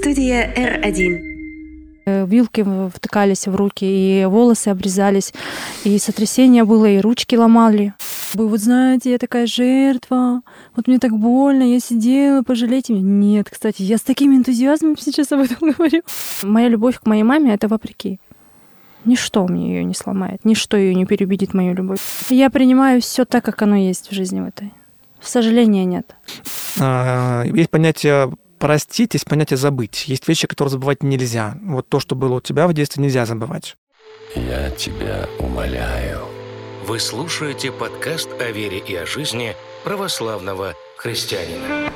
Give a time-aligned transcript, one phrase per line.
[0.00, 1.20] Студия R1.
[2.06, 5.32] Э, Вилки втыкались в руки, и волосы обрезались,
[5.84, 7.94] и сотрясение было, и ручки ломали.
[8.34, 10.42] Вы вот знаете, я такая жертва,
[10.74, 13.04] вот мне так больно, я сидела, пожалейте меня.
[13.04, 16.02] Нет, кстати, я с таким энтузиазмом сейчас об этом говорю.
[16.42, 18.20] Моя любовь к моей маме— это вопреки.
[19.04, 22.00] Ничто мне ее не сломает, ничто ее не переубедит мою любовь.
[22.30, 24.72] Я принимаю все так, как оно есть в жизни в этой.
[25.20, 26.14] Сожаления нет.
[26.80, 28.30] А, Есть понятие
[28.64, 30.08] простить, есть понятие забыть.
[30.08, 31.58] Есть вещи, которые забывать нельзя.
[31.64, 33.76] Вот то, что было у тебя в детстве, нельзя забывать.
[34.34, 36.20] Я тебя умоляю.
[36.86, 41.92] Вы слушаете подкаст о вере и о жизни православного христианина.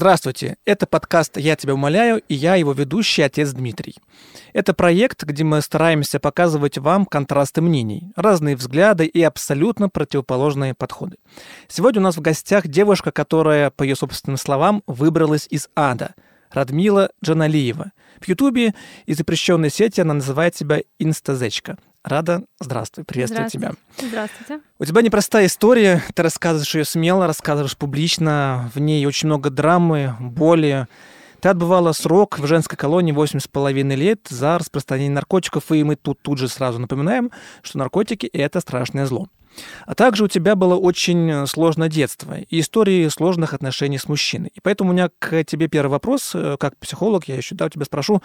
[0.00, 3.96] Здравствуйте, это подкаст «Я тебя умоляю» и я его ведущий, отец Дмитрий.
[4.54, 11.18] Это проект, где мы стараемся показывать вам контрасты мнений, разные взгляды и абсолютно противоположные подходы.
[11.68, 16.14] Сегодня у нас в гостях девушка, которая, по ее собственным словам, выбралась из ада–
[16.50, 17.92] Радмила Джаналиева.
[18.20, 18.74] В Ютубе
[19.06, 21.78] и запрещенной сети она называет себя «Инстазечка».
[22.02, 23.72] Рада, здравствуй, приветствую тебя.
[23.98, 24.60] Здравствуйте.
[24.78, 30.16] У тебя непростая история, ты рассказываешь ее смело, рассказываешь публично, в ней очень много драмы,
[30.18, 30.86] боли.
[31.40, 36.38] Ты отбывала срок в женской колонии 8,5 лет за распространение наркотиков, и мы тут тут
[36.38, 37.30] же сразу напоминаем,
[37.62, 39.28] что наркотики— это страшное зло.
[39.86, 44.50] А также у тебя было очень сложное детство и истории сложных отношений с мужчиной.
[44.54, 47.68] И поэтому у меня к тебе первый вопрос, э, как психолог, я еще да, у
[47.68, 48.22] тебя спрошу.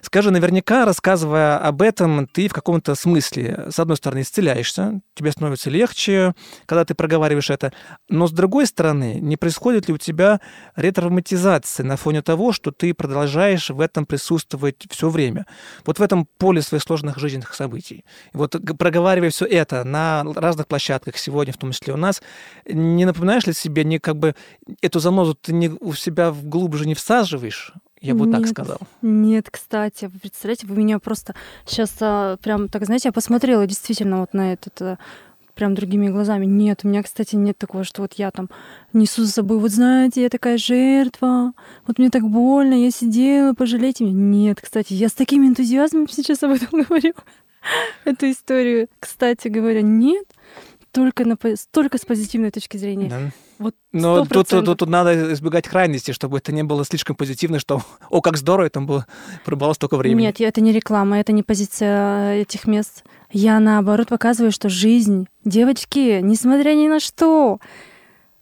[0.00, 5.70] Скажи, наверняка, рассказывая об этом, ты в каком-то смысле, с одной стороны, исцеляешься, тебе становится
[5.70, 6.34] легче,
[6.66, 7.72] когда ты проговариваешь это,
[8.08, 10.40] но с другой стороны, не происходит ли у тебя
[10.74, 15.46] ретравматизация на фоне того, что ты продолжаешь в этом присутствовать все время?
[15.84, 18.04] Вот в этом поле своих сложных жизненных событий.
[18.34, 22.22] И вот проговаривая все это на разных площадках сегодня, в том числе у нас,
[22.66, 24.34] не напоминаешь ли себе, не как бы
[24.80, 27.72] эту занозу ты не, у себя в- глубже не всаживаешь?
[28.00, 28.50] Я бы вот так Нет.
[28.50, 28.78] сказал.
[29.02, 31.34] Нет, кстати, вы представляете, вы меня просто
[31.66, 31.90] сейчас
[32.42, 34.98] прям так, знаете, я посмотрела действительно вот на этот а,
[35.54, 36.44] прям другими глазами.
[36.46, 38.48] Нет, у меня, кстати, нет такого, что вот я там
[38.92, 41.52] несу за собой, вот знаете, я такая жертва,
[41.86, 44.14] вот мне так больно, я сидела, пожалейте меня.
[44.48, 47.12] Нет, кстати, я с таким энтузиазмом сейчас об этом говорю,
[48.04, 48.88] эту историю.
[49.00, 50.26] Кстати говоря, нет,
[50.92, 51.36] только, на,
[51.70, 53.08] только с позитивной точки зрения.
[53.08, 53.20] Да.
[53.58, 57.58] Вот Но тут, тут, тут- тут надо избегать крайности, чтобы это не было слишком позитивно,
[57.58, 59.06] что «О, как здорово, там было,
[59.44, 60.26] пробовало столько времени».
[60.26, 63.04] Нет, это не реклама, это не позиция этих мест.
[63.30, 67.58] Я наоборот показываю, что жизнь, девочки, несмотря ни на что,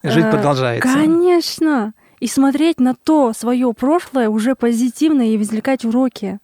[0.03, 0.89] Жизнь э, продолжается.
[0.89, 1.93] Конечно.
[2.21, 6.39] И смотреть на то свое прошлое уже позитивно и извлекать уроки.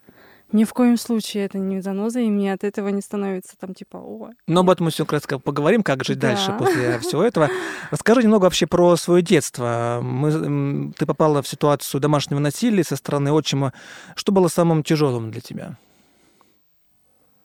[0.53, 3.97] Ни в коем случае это не заноза, и мне от этого не становится там типа,
[3.97, 6.29] о, Но об этом мы все кратко поговорим, как жить Да.
[6.29, 7.49] дальше после всего этого.
[7.91, 9.99] Расскажи немного вообще про свое детство.
[10.01, 13.73] Мы, ты попала в ситуацию домашнего насилия со стороны отчима.
[14.15, 15.75] Что было самым тяжелым для тебя?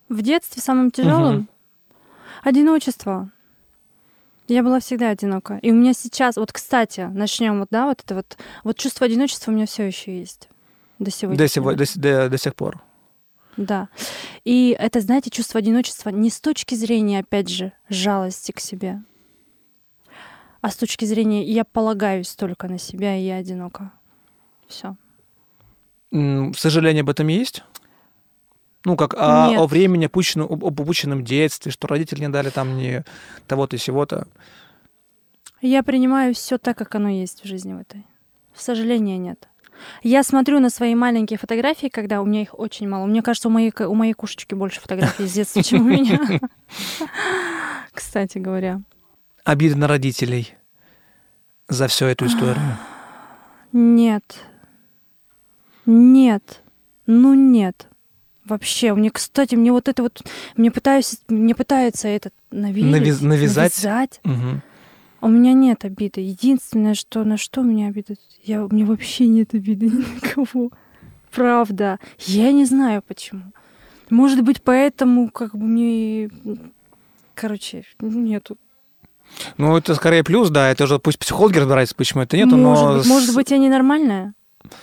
[0.08, 1.48] В детстве самым тяжелым
[2.44, 3.30] одиночество.
[4.46, 5.58] Я была всегда одинока.
[5.62, 9.50] И у меня сейчас, вот, кстати, начнем вот, да, вот это вот, вот чувство одиночества
[9.50, 10.48] у меня все еще есть
[10.98, 11.38] до сегодня.
[11.38, 12.80] До, сего- до, до- до сих пор.
[13.56, 13.88] Да.
[14.44, 19.02] И это, знаете, чувство одиночества не с точки зрения, опять же, жалости к себе,
[20.60, 23.92] а с точки зрения я полагаюсь только на себя, и я одинока.
[24.68, 24.96] Все.
[26.54, 27.64] Сожаление об этом есть?
[28.84, 29.60] Ну, как о, Нет.
[29.60, 33.04] о времени, опущенном, об упущенном детстве, что родители не дали там мне
[33.46, 34.26] того-то и сего-то.
[35.60, 38.04] Я принимаю все так, как оно есть в жизни в этой.
[38.54, 39.48] Сожаления нет.
[40.02, 43.06] Я смотрю на свои маленькие фотографии, когда у меня их очень мало.
[43.06, 46.20] Мне кажется, у моей, у моей кошечки больше фотографий с детства, чем у меня.
[47.92, 48.80] Кстати говоря.
[49.44, 50.54] Обиды на родителей
[51.68, 52.78] за всю эту историю.
[53.72, 54.24] Нет.
[55.86, 56.62] Нет.
[57.06, 57.88] Ну нет.
[58.44, 60.22] Вообще, мне, кстати, мне вот это вот,
[60.56, 63.82] мне пытаюсь, мне пытаются это навеять, Навяз- навязать?
[63.84, 64.20] навязать.
[64.24, 64.62] Мгм.
[65.22, 66.20] У меня нет обиды.
[66.20, 70.20] Единственное, что на что у меня обида, я, у меня вообще нет обиды ни на
[70.20, 70.70] кого.
[71.30, 72.00] Правда.
[72.18, 73.44] Я не знаю почему.
[74.10, 76.28] Может быть, поэтому как бы мне...
[77.34, 78.58] Короче, нету.
[79.56, 83.14] Ну, это скорее плюс, да, это уже пусть психологи разбираются, почему это нету, может, но...
[83.14, 84.34] может быть, я ненормальная?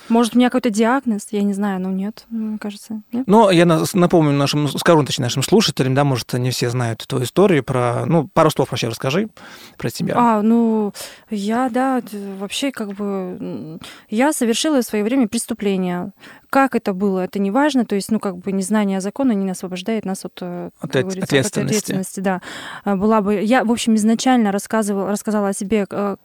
[0.10, 3.24] Может, у меня какой-то диагноз, я не знаю, но нет, мне кажется, нет.
[3.28, 7.22] Но я на- напомню нашим, скажу точнее нашим слушателям, да, может, не все знают эту
[7.24, 9.30] историю про, ну, пару слов вообще расскажи
[9.78, 10.14] про себя.
[10.18, 10.94] А, ну,
[11.30, 12.02] я, да,
[12.40, 13.80] вообще как бы...
[14.10, 16.12] Я совершила в свое время преступление.
[16.50, 17.86] Как это было, это не важно.
[17.86, 21.60] То есть, ну, как бы незнание закона не освобождает нас от, э, От от- ответственности.
[21.60, 22.42] ответственности, да.
[22.84, 23.36] А, Была бы...
[23.44, 26.16] Я, в общем, изначально рассказывала, рассказала о себе, э,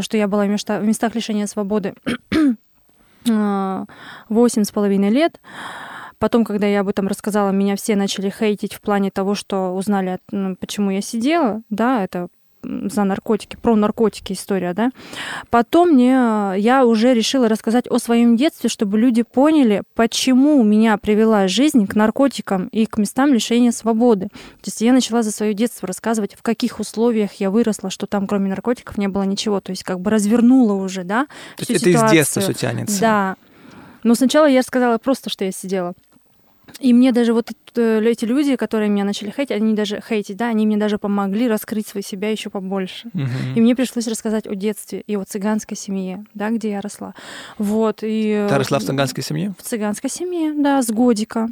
[0.00, 1.94] что я была в места- в местах лишения свободы
[3.26, 5.40] восемь с половиной лет.
[6.18, 10.20] Потом, когда я об этом рассказала, меня все начали хейтить в плане того, что узнали,
[10.58, 12.28] почему я сидела, да, это
[12.64, 14.90] за наркотики, про наркотики история, да.
[15.50, 20.96] Потом мне, э, я уже решила рассказать о своем детстве, чтобы люди поняли, почему меня
[20.96, 24.26] привела жизнь к наркотикам и к местам лишения свободы.
[24.26, 28.26] То есть я начала за свое детство рассказывать, в каких условиях я выросла, что там
[28.26, 29.60] кроме наркотиков не было ничего.
[29.60, 31.26] То есть как бы развернула уже, да,
[31.56, 32.54] То есть всю это из детства ситуацию.
[32.54, 33.00] все тянется.
[33.00, 33.36] Да.
[34.02, 35.94] Но сначала я рассказала просто, что я сидела.
[36.80, 40.48] И мне даже вот э, эти люди, которые меня начали хейтить, они даже хейтить, да,
[40.48, 43.08] они мне даже помогли раскрыть свою себя еще побольше.
[43.12, 43.28] Мгм.
[43.54, 47.14] И мне пришлось рассказать о детстве и о цыганской семье, да, где я росла.
[47.58, 48.46] Вот, и...
[48.48, 49.54] Ты росла в цыганской семье?
[49.58, 51.48] В цыганской семье, да, с годика.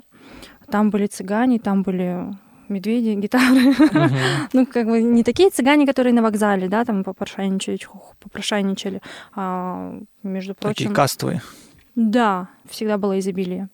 [0.70, 2.34] Там были цыгане, там были
[2.68, 3.70] медведи, гитары.
[3.70, 4.16] Мгм.
[4.52, 7.78] Ну, как бы не такие цыгане, которые на вокзале, да, там попрошайничали,
[8.18, 9.00] попрошайничали,
[9.34, 10.94] а, между Такие прочим...
[10.94, 11.42] кастовые.
[11.94, 13.68] Да, всегда было изобилие.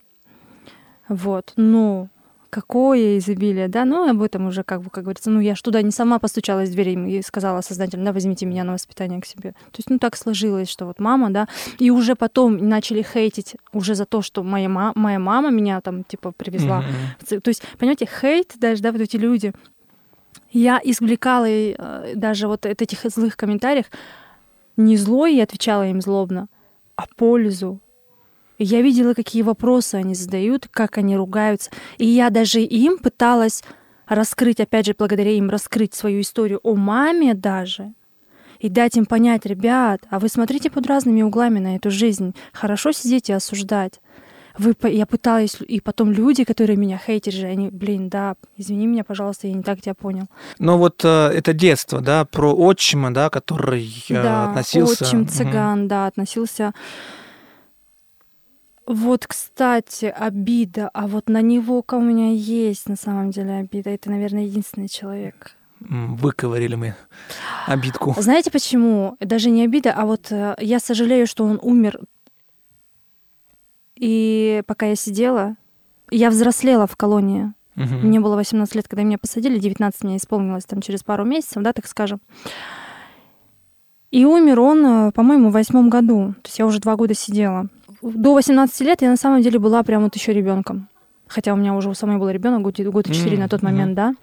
[1.09, 2.07] Вот, ну,
[2.51, 5.81] какое изобилие, да, ну, об этом уже, как бы, как говорится, ну, я ж туда
[5.81, 9.51] не сама постучалась в дверь и сказала создателям, да, возьмите меня на воспитание к себе.
[9.51, 11.47] То есть, ну, так сложилось, что вот мама, да,
[11.77, 16.03] и уже потом начали хейтить уже за то, что моя, ма- моя мама меня там,
[16.03, 16.83] типа, привезла.
[17.25, 19.51] Ци- То есть, понимаете, хейт даже, да, вот эти люди,
[20.51, 23.85] я извлекала э, даже вот от этих злых комментариев
[24.77, 26.47] не злой и отвечала им злобно,
[26.95, 27.79] а пользу.
[28.59, 31.71] Я видела, какие вопросы они задают, как они ругаются.
[31.97, 33.63] И я даже им пыталась
[34.05, 37.93] раскрыть, опять же, благодаря им раскрыть свою историю о маме даже,
[38.59, 42.35] и дать им понять, ребят, а вы смотрите под разными углами на эту жизнь.
[42.51, 44.01] Хорошо сидеть и осуждать.
[44.57, 49.05] Вы, я пыталась, и потом люди, которые меня хейтят же, они, блин, да, извини меня,
[49.05, 50.25] пожалуйста, я не так тебя понял.
[50.57, 55.05] Но вот э, это детство, да, про отчима, да, который э, да, относился...
[55.05, 56.73] отчим цыган, да, относился.
[58.89, 63.91] Вот, кстати, обида, а вот на него у меня есть на самом деле обида.
[63.91, 65.55] Это, наверное, единственный человек.
[65.79, 66.95] Выковырили мы
[67.67, 68.15] обидку.
[68.17, 69.15] Знаете почему?
[69.19, 71.99] Даже не обида, а вот э, я сожалею, что он умер.
[73.95, 75.55] И пока я сидела,
[76.09, 77.53] я взрослела в колонии.
[77.75, 78.07] Мгм.
[78.07, 81.73] Мне было 18 лет, когда меня посадили, 19 мне исполнилось там через пару месяцев, да,
[81.73, 82.21] так скажем.
[84.09, 86.33] И умер он, э, по-моему, в восьмом году.
[86.41, 87.69] То есть я уже два года сидела.
[88.01, 90.87] До 18 лет я на самом деле была прям вот еще ребенком.
[91.27, 93.61] Хотя у меня уже у самой был ребенок, год, год и четыре М, на тот
[93.61, 94.15] момент, да.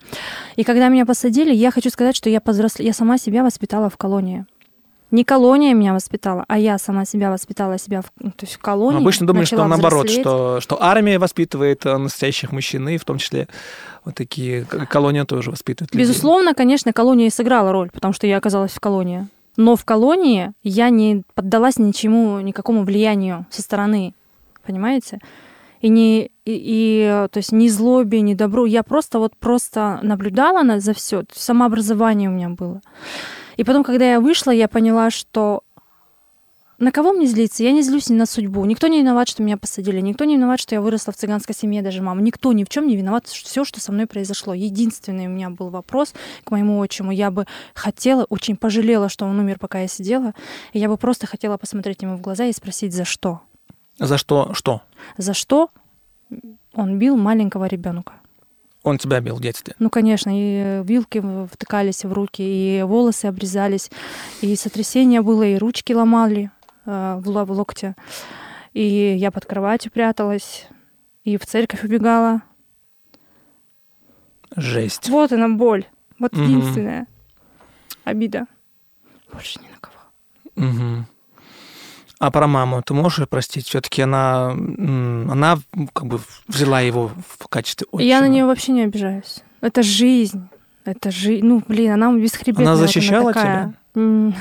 [0.57, 2.85] И когда меня посадили, я хочу сказать, что я повзросле...
[2.85, 4.45] я сама себя воспитала в колонии.
[5.13, 8.59] Не колония меня воспитала, а я сама себя воспитала себя в, ну, то есть в
[8.59, 8.99] колонии.
[8.99, 10.23] Обычно думали, что наоборот, взрослеть.
[10.23, 13.47] что, что армия воспитывает э, настоящих мужчин, и в том числе
[14.05, 16.09] вот такие колония тоже воспитывают людей.
[16.09, 19.29] Безусловно, конечно, колония и сыграла роль, потому что я оказалась в колонии.
[19.57, 24.15] Но в колонии я не поддалась ничему, никакому влиянию со стороны,
[24.67, 25.21] понимаете?
[25.81, 28.65] И не, и, и, то есть ни злобе, ни добру.
[28.65, 31.25] Я просто вот просто наблюдала на, за все.
[31.33, 32.81] Самообразование у меня было.
[33.57, 35.63] И потом, когда я вышла, я поняла, что
[36.79, 37.63] на кого мне злиться?
[37.63, 38.65] Я не злюсь ни на судьбу.
[38.65, 40.01] Никто не виноват, что меня посадили.
[40.01, 42.21] Никто не виноват, что я выросла в цыганской семье, даже мама.
[42.21, 44.53] Никто ни в чем не виноват, все, что со мной произошло.
[44.53, 46.15] Единственный у меня был вопрос
[46.45, 47.13] к моему отчиму.
[47.13, 50.35] Я бы хотела, очень пожалела, что он умер, пока я сидела.
[50.73, 53.41] И я бы просто хотела посмотреть ему в глаза и спросить, за что?
[53.99, 54.53] За что?
[54.53, 54.83] Что?
[55.17, 55.71] За что
[56.75, 58.13] он бил маленького ребенка?
[58.87, 59.75] Он тебя бил в детстве.
[59.81, 61.21] Ну, конечно, и вилки
[61.53, 63.91] втыкались в руки, и волосы обрезались,
[64.43, 66.56] и сотрясение было, и ручки ломали э,
[66.87, 67.95] в, ло- в локте.
[68.73, 68.83] И
[69.19, 70.67] я под кроватью пряталась,
[71.25, 72.43] и в церковь убегала.
[74.57, 75.09] Жесть.
[75.09, 75.85] Вот она боль.
[76.19, 76.45] Вот Мгм.
[76.45, 77.07] единственная
[78.05, 78.47] обида.
[79.33, 79.97] Больше ни на кого.
[80.55, 81.07] Мгм.
[82.19, 83.67] А про маму ты можешь простить?
[83.67, 85.59] Все-таки она, она
[85.93, 88.09] как бы взяла его в качестве отчима.
[88.09, 89.43] Я на нее вообще не обижаюсь.
[89.61, 90.49] Это жизнь.
[90.87, 91.45] Это жизнь.
[91.45, 92.67] Ну, блин, она бесхребетная.
[92.69, 93.75] Она вот защищала такая.
[93.95, 94.35] М.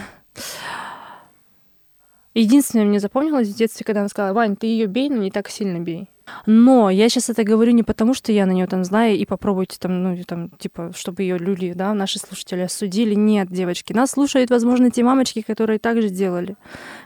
[2.35, 5.49] Единственное, мне запомнилось в детстве, когда она сказала, Вань, ты ее бей, но не так
[5.49, 6.09] сильно бей.
[6.45, 9.77] Но я сейчас это говорю не потому, что я на нее там знаю и попробуйте
[9.79, 13.13] там, ну, там, типа, чтобы ее люди, да, наши слушатели осудили.
[13.13, 16.55] Нет, девочки, нас слушают, возможно, те мамочки, которые также делали.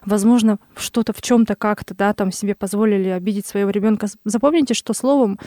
[0.06, 4.08] Возможно, что-то в чем-то как-то, да, там себе позволили обидеть своего ребенка.
[4.26, 5.38] Запомните, что словом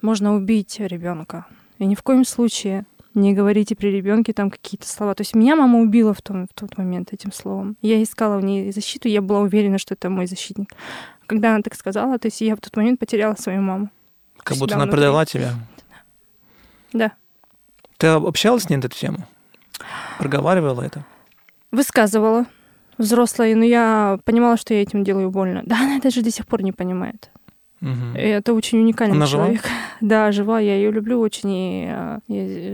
[0.00, 1.46] можно убить ребенка.
[1.78, 5.14] И ни в коем случае не говорите при ребенке там какие-то слова.
[5.14, 7.76] То есть меня мама убила в, том, в тот момент этим словом.
[7.80, 10.72] Я искала в ней защиту, я была уверена, что это мой защитник.
[11.26, 13.90] Когда она так сказала, то есть я в тот момент потеряла свою маму.
[14.38, 15.00] Как будто она внутри.
[15.00, 15.54] предала тебя.
[16.92, 17.12] Да.
[17.96, 19.18] Ты общалась с ней на эту тему?
[20.18, 21.04] Проговаривала это?
[21.70, 22.46] Высказывала.
[22.98, 25.62] Взрослая, но я понимала, что я этим делаю больно.
[25.64, 27.30] Да, она даже до сих пор не понимает.
[27.84, 28.16] Угу.
[28.16, 29.62] Это очень уникальный Она человек.
[29.62, 29.74] Жива?
[30.00, 30.58] Да, жива.
[30.58, 31.50] Я ее люблю очень.
[31.50, 32.18] И э,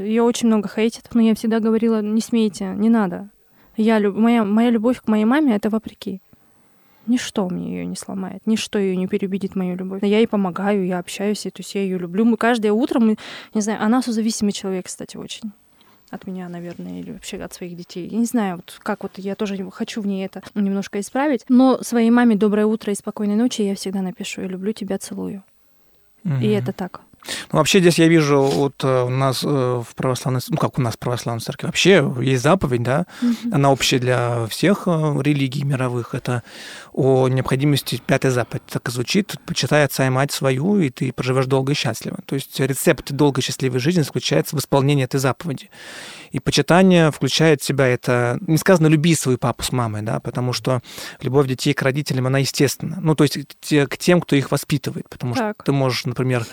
[0.07, 1.09] ее очень много хейтит.
[1.13, 3.29] Но я всегда говорила, не смейте, не надо.
[3.77, 6.23] Я, моя, моя любовь к моей маме— это вопреки.
[7.07, 10.03] Ничто мне ее не сломает, ничто ее не переубедит мою любовь.
[10.03, 12.25] Я ей помогаю, я общаюсь, то есть я ее люблю.
[12.25, 13.17] Мы каждое утро, мы,
[13.55, 15.51] не знаю, она созависимый человек, кстати, очень
[16.11, 18.09] от меня, наверное, или вообще от своих детей.
[18.09, 21.45] Я не знаю, вот как вот я тоже хочу в ней это немножко исправить.
[21.49, 24.43] Но своей маме доброе утро и спокойной ночи я всегда напишу.
[24.43, 25.45] Я люблю тебя, целую.
[26.25, 26.35] Угу.
[26.43, 27.03] И это так.
[27.53, 30.83] Ну, вообще здесь я вижу вот э, у нас э, в православной, ну как у
[30.83, 33.35] нас в православной церкви, вообще есть заповедь, да, угу.
[33.53, 36.43] она общая для всех э, религий мировых, это
[36.93, 41.47] о необходимости, пятая заповедь так и звучит, почитай отца и мать свою, и ты проживешь
[41.47, 42.19] долго и счастливо.
[42.27, 45.71] То есть рецепт долгой счастливой жизни заключается в исполнении этой заповеди.
[46.31, 50.53] И почитание включает в себя это, не сказано, люби свою папу с мамой, да, потому
[50.53, 50.81] что
[51.21, 52.99] любовь детей к родителям, она естественна.
[53.01, 53.37] Ну, то есть
[53.89, 55.57] к тем, кто их воспитывает, потому так.
[55.57, 56.47] что ты можешь, например,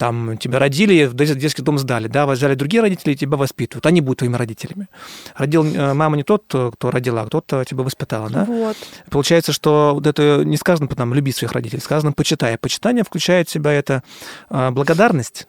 [0.00, 4.00] там тебя родили, в детский дом сдали, да, взяли другие родители и тебя воспитывают, они
[4.00, 4.88] будут твоими родителями.
[5.36, 8.46] Родил э, мама не тот, кто родила, а кто-то тебя воспитала, да.
[8.46, 8.78] Вот.
[9.10, 12.56] Получается, что вот это не сказано потом люби своих родителей, сказано почитай.
[12.56, 14.02] Почитание включает в себя это
[14.48, 15.46] э, благодарность,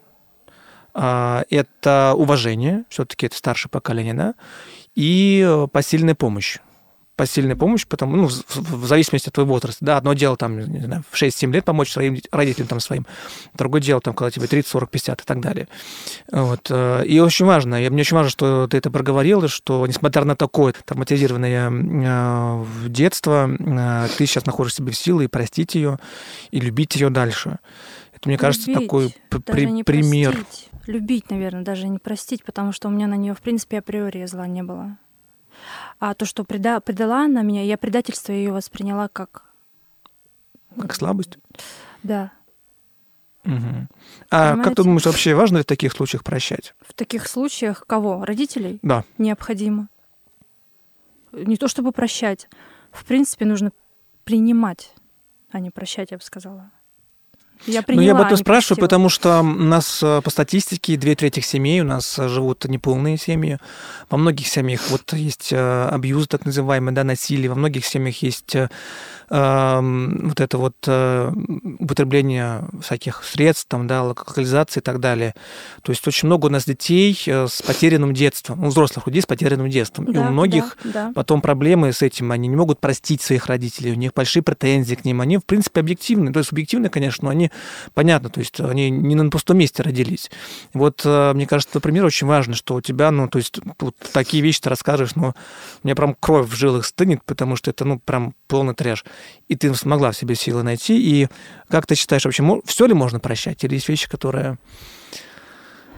[0.95, 4.33] э, это уважение, все-таки это старшее поколение, да,
[4.95, 6.57] и посильная помощь
[7.21, 9.85] посильная помощь, потому, ну, в, в зависимости от твоего возраста.
[9.85, 13.05] Да, одно дело, там, не знаю, в 6-7 лет помочь своим родителям там своим,
[13.53, 15.67] другое дело, там, когда тебе 30, 40, 50 и так далее.
[16.31, 16.65] Вот.
[16.71, 20.35] Э, и очень важно, и мне очень важно, что ты это проговорила, что несмотря на
[20.35, 25.99] такое травматизированное э, детство, э, ты сейчас находишь себе в силы и простить ее,
[26.49, 27.59] и любить ее дальше.
[28.15, 30.31] Это, мне кажется, любить, такой при- пример.
[30.31, 30.69] Простить.
[30.87, 34.47] Любить, наверное, даже не простить, потому что у меня на нее, в принципе, априори зла
[34.47, 34.97] не было.
[36.01, 39.43] А то, что преда, предала она меня, я предательство ее восприняла как...
[40.75, 41.37] Как слабость?
[42.01, 42.31] Да.
[43.45, 43.53] Угу.
[44.31, 44.63] А Понимаете?
[44.63, 46.73] как ты думаешь, вообще важно ли в таких случаях прощать?
[46.79, 48.25] В таких случаях кого?
[48.25, 48.79] Родителей?
[48.81, 49.03] Да.
[49.19, 49.89] Необходимо.
[51.33, 52.49] Не то чтобы прощать.
[52.91, 53.71] В принципе, нужно
[54.23, 54.95] принимать,
[55.51, 56.71] а не прощать, я бы сказала.
[57.67, 58.85] Я приняла, ну, я об этом спрашиваю, простила.
[58.87, 63.17] потому что у нас э, по статистике две трети семей у нас э, живут неполные
[63.17, 63.59] семьи.
[64.09, 67.49] Во многих семьях вот есть э, абьюз, так называемый, да, насилие.
[67.49, 68.55] Во многих семьях есть
[69.33, 70.75] вот это вот
[71.79, 75.35] употребление всяких средств, там, да, локализации и так далее.
[75.83, 79.69] То есть очень много у нас детей с потерянным детством, ну, взрослых людей с потерянным
[79.69, 80.11] детством.
[80.11, 81.11] Да, и у многих да, да.
[81.15, 85.05] потом проблемы с этим, они не могут простить своих родителей, у них большие претензии к
[85.05, 86.33] ним, они, в принципе, объективны.
[86.33, 87.50] То есть субъективны, конечно, но они
[87.93, 90.29] понятно, то есть они не на пустом месте родились.
[90.73, 94.43] Вот э, мне кажется, например, очень важно, что у тебя, ну, то есть вот такие
[94.43, 95.33] вещи ты расскажешь, но
[95.83, 99.05] у меня прям кровь в жилах стынет, потому что это, ну, прям полный трэш.
[99.47, 100.97] И ты смогла в себе силы найти.
[100.97, 101.27] И
[101.69, 103.63] как ты считаешь, вообще, все ли можно прощать?
[103.63, 104.57] Или есть вещи, которые,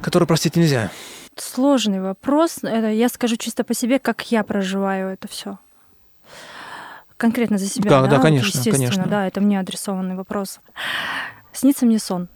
[0.02, 0.92] которые простить нельзя?
[1.36, 2.60] Сложный вопрос.
[2.62, 5.58] Это я скажу чисто по себе, как я проживаю это все
[7.24, 7.90] конкретно за себя.
[7.90, 9.06] Да, да, да конечно, естественно, конечно.
[9.06, 10.60] да, это мне адресованный вопрос.
[11.54, 12.28] Снится мне сон.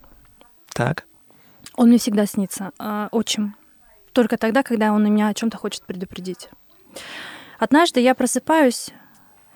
[0.72, 1.04] Так.
[1.74, 2.72] Он мне всегда снится.
[2.78, 3.56] Э, отчим.
[4.12, 6.48] Только тогда, когда он меня о чем-то хочет предупредить.
[7.58, 8.90] Однажды я просыпаюсь,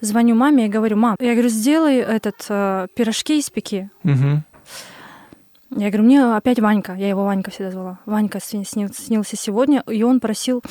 [0.00, 3.90] звоню маме и говорю, мам, я говорю, сделай этот э, пирожки из пеки.
[4.04, 4.42] Угу.
[5.80, 7.98] Я говорю, мне опять Ванька, я его Ванька всегда звала.
[8.04, 10.62] Ванька снился, снился сегодня, и он просил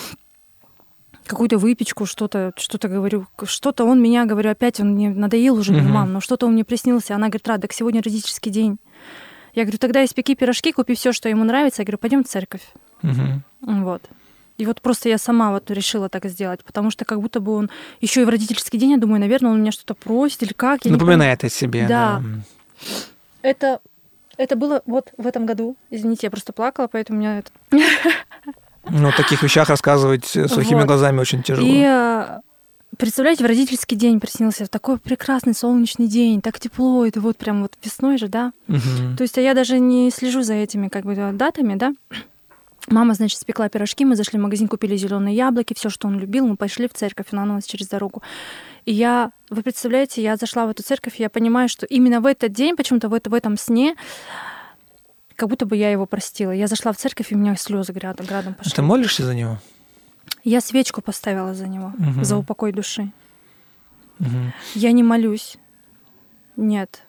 [1.25, 5.89] какую-то выпечку, что-то, что-то говорю, что-то он меня, говорю, опять он мне надоел уже, говорю,
[5.89, 7.15] мам, но что-то он мне приснился.
[7.15, 8.77] Она говорит, Рад, так сегодня родительский день.
[9.53, 11.81] Я говорю, тогда испеки пирожки, купи все, что ему нравится.
[11.81, 12.61] Я говорю, пойдем в церковь.
[13.03, 13.73] Угу.
[13.81, 14.01] Вот.
[14.57, 17.69] И вот просто я сама вот решила так сделать, потому что как будто бы он
[17.99, 20.85] еще и в родительский день, я думаю, наверное, он меня что-то просит или как.
[20.85, 21.87] Я Напоминает о себе.
[21.87, 22.21] Да.
[22.23, 22.87] да.
[23.41, 23.79] Это,
[24.37, 25.75] это было вот в этом году.
[25.89, 27.51] Извините, я просто плакала, поэтому у меня это...
[28.89, 30.87] Ну, о таких вещах рассказывать сухими вот.
[30.87, 31.67] глазами очень тяжело.
[31.69, 37.61] И представляете, в родительский день приснился такой прекрасный солнечный день, так тепло, это вот прям
[37.61, 38.51] вот весной же, да?
[38.67, 39.15] Мгм.
[39.17, 41.93] То есть а я даже не слежу за этими как бы датами, да?
[42.87, 46.47] Мама, значит, спекла пирожки, мы зашли в магазин, купили зеленые яблоки, все, что он любил,
[46.47, 48.23] мы пошли в церковь, она у нас через дорогу.
[48.85, 52.25] И я, вы представляете, я зашла в эту церковь, и я понимаю, что именно в
[52.25, 53.95] этот день, почему-то в, это- в этом сне,
[55.41, 56.51] как будто бы я его простила.
[56.51, 58.73] Я зашла в церковь, и у меня слезы градом, градом пошли.
[58.73, 59.57] Ты молишься за него?
[60.43, 62.23] Я свечку поставила за него, Мгм.
[62.23, 63.11] за упокой души.
[64.19, 64.53] Мгм.
[64.75, 65.57] Я не молюсь.
[66.55, 67.01] Нет.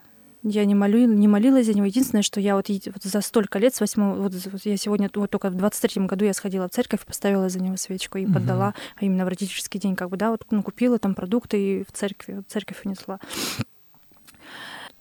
[0.43, 1.85] Я не, молю, не молилась за него.
[1.85, 4.15] Единственное, что я вот, вот за столько лет, с восьмого...
[4.23, 7.61] Вот, вот я сегодня, вот только в 23-м году я сходила в церковь, поставила за
[7.61, 8.33] него свечку и Мгм.
[8.33, 11.85] поддала, а именно в родительский день, как бы, да, вот ну, купила там продукты и
[11.85, 13.21] в церкви, в церковь унесла.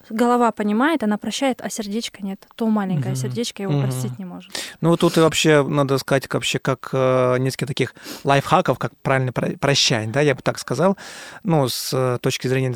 [0.10, 2.46] Голова понимает, она прощает, а сердечко нет.
[2.56, 3.16] То маленькое Мгм.
[3.22, 3.84] сердечко его Мгм.
[3.84, 4.52] простить не может.
[4.82, 7.94] Ну вот тут и вообще надо сказать, вообще как э, несколько таких
[8.24, 10.98] лайфхаков, как правильно про- прощать, да, я бы так сказал,
[11.44, 12.76] ну с э, точки зрения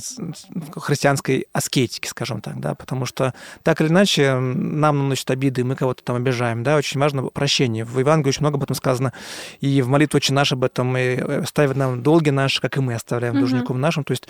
[0.78, 6.04] христианской аскетики, скажем так, да, потому что так или иначе нам наносят обиды, мы кого-то
[6.04, 7.86] там обижаем, да, очень важно прощение.
[7.86, 9.14] В Евангелии очень много об этом сказано,
[9.62, 12.82] и в молитве очень наш об этом и э, ставит нам долги наши, как и
[12.82, 13.42] мы оставляем Мгм.
[13.42, 14.28] должником нашим, то есть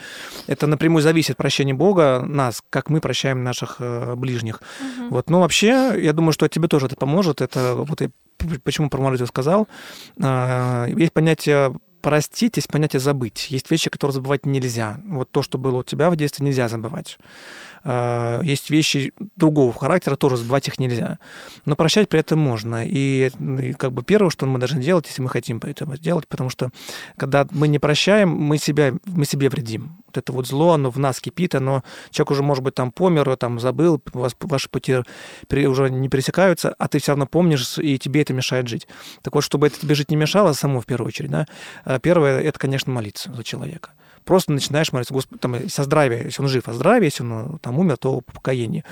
[0.48, 4.62] это напрямую зависит прощение Бога нас, как мы прощаем наших э, ближних.
[5.10, 7.42] Вот, ну вообще, я думаю, что тебе тоже это поможет.
[7.42, 9.68] Это вот п- почему про молитву сказал.
[10.22, 13.48] А, Есть понятие простить, есть понятие забыть.
[13.50, 15.00] Есть вещи, которые забывать нельзя.
[15.08, 17.18] Вот то, что было у тебя в детстве, нельзя забывать.
[17.88, 21.20] А, Есть вещи другого характера, тоже забывать их нельзя.
[21.66, 22.84] Но прощать при этом можно.
[22.84, 23.30] И,
[23.62, 26.72] и как бы первое, что мы должны делать, если мы хотим это сделать, потому что
[27.16, 29.98] когда мы не прощаем, мы, себя, мы себе вредим.
[30.08, 33.36] Вот это вот зло, оно в нас кипит, оно человек уже, может быть, там помер,
[33.38, 34.96] там забыл, вас ваши пути
[35.52, 38.88] уже не пересекаются, а ты все равно помнишь, и тебе это мешает жить.
[39.22, 41.46] Так вот, чтобы это тебе жить не мешало, само в первую очередь, да,
[41.84, 43.92] а первое, это, конечно, молиться за человека.
[44.26, 47.80] Просто начинаешь молиться, Господи, там, со здравия, если он жив, о здравии, если он там
[47.80, 48.84] умер, то по покаянию.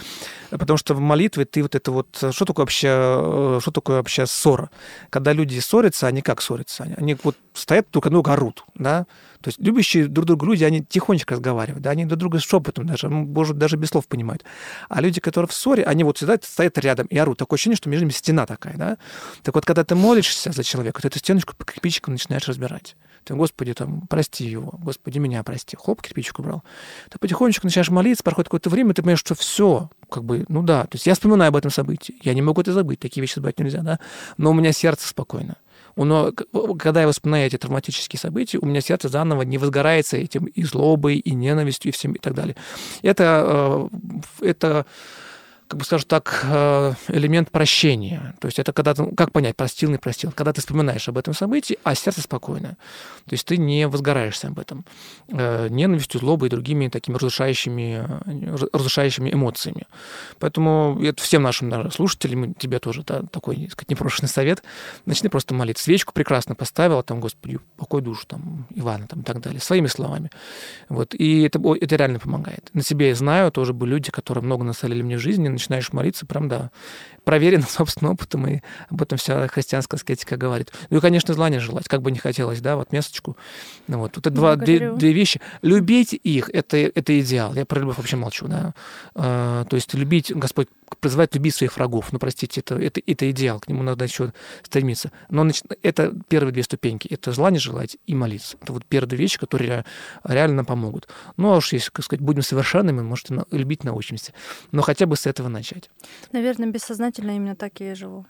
[0.51, 2.07] Потому что в молитве ты вот это вот...
[2.15, 4.69] Что такое вообще, э, что такое вообще ссора?
[5.09, 6.83] Когда люди ссорятся, они как ссорятся?
[6.83, 9.07] Они, они вот стоят друг от друга, орут, да?
[9.43, 13.09] То есть любящие друг друга люди, они тихонечко разговаривают, да, они друг друга шепотом даже,
[13.09, 14.45] может, даже без слов понимают.
[14.87, 17.39] А люди, которые в ссоре, они вот всегда стоят рядом и орут.
[17.39, 18.97] Такое ощущение, что между ними стена такая, да?
[19.41, 22.95] Так вот, когда ты молишься за человека, ты эту стеночку по кирпичикам начинаешь разбирать.
[23.25, 25.75] Ты, Господи, там, прости его, Господи, меня прости.
[25.75, 26.63] Хлоп, кирпичик убрал.
[27.09, 30.83] Ты потихонечку начинаешь молиться, проходит какое-то время, ты понимаешь, что все, как бы, ну да,
[30.83, 33.59] то есть я вспоминаю об этом событии, я не могу это забыть, такие вещи забывать
[33.59, 33.99] нельзя, да,
[34.37, 35.57] но у меня сердце спокойно.
[35.95, 36.45] Но к-
[36.79, 41.17] когда я вспоминаю эти травматические события, у меня сердце заново не возгорается этим и злобой,
[41.17, 42.55] и ненавистью, и всем и так далее.
[43.01, 43.89] Это,
[44.41, 44.85] э, это
[45.73, 48.35] как бы скажем так, э, элемент прощения.
[48.39, 50.31] То есть это когда ты, как понять, простил, не простил?
[50.31, 52.77] Когда ты вспоминаешь об этом событии, а сердце спокойно.
[53.25, 54.85] То есть ты не возгораешься об этом
[55.29, 59.87] э, ненавистью, злобой и другими такими разрушающими, э, разрушающими эмоциями.
[60.37, 64.61] Поэтому это всем нашим наверное, слушателям, тебе тоже да, такой, так сказать, непрошенный совет.
[65.07, 65.85] Начни просто молиться.
[65.85, 70.29] Свечку прекрасно поставила, там, Господи, покой душу, там, Ивана, там, и так далее, своими словами.
[70.89, 71.15] Вот.
[71.15, 72.69] И это, это реально помогает.
[72.73, 76.25] На себе я знаю, тоже были люди, которые много насолили мне в жизни, начинаешь молиться,
[76.25, 76.71] прям, да,
[77.23, 80.71] проверено собственным опытом, и об этом вся христианская аскетика говорит.
[80.89, 83.37] Ну и, конечно, зла не желать, как бы не хотелось, да, вот месточку.
[83.87, 84.15] Ну, вот.
[84.15, 85.41] вот это два, две, две вещи.
[85.61, 87.53] Любить их это, это идеал.
[87.53, 88.73] Я про любовь вообще молчу, да.
[89.15, 90.67] А, то есть любить, Господь
[90.99, 92.11] призывает любить своих врагов.
[92.11, 95.11] Ну, простите, это, это, это идеал, к нему надо еще стремиться.
[95.29, 95.49] Но
[95.81, 97.07] это первые две ступеньки.
[97.07, 98.57] Это зла не желать и молиться.
[98.61, 99.85] Это вот первые две вещи, которые
[100.23, 101.07] реально нам помогут.
[101.37, 104.33] Ну, а уж если, как сказать, будем совершенными, может, любить научимся.
[104.71, 105.89] Но хотя бы с этого начать.
[106.31, 108.25] Наверное, бессознательно именно так я и живу.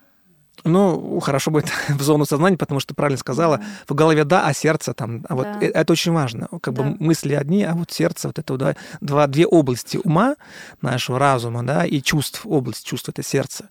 [0.64, 3.64] Ну, хорошо бы это в зону сознания, потому что ты правильно сказала, Да.
[3.88, 5.26] в голове да, а сердце там.
[5.28, 5.60] А вот Да.
[5.62, 6.48] э- это очень важно.
[6.62, 6.96] Как бы Да.
[7.00, 10.36] мысли одни, а вот сердце, вот это два, два, две области ума
[10.82, 13.66] нашего разума, да, и чувств, область чувств это сердце.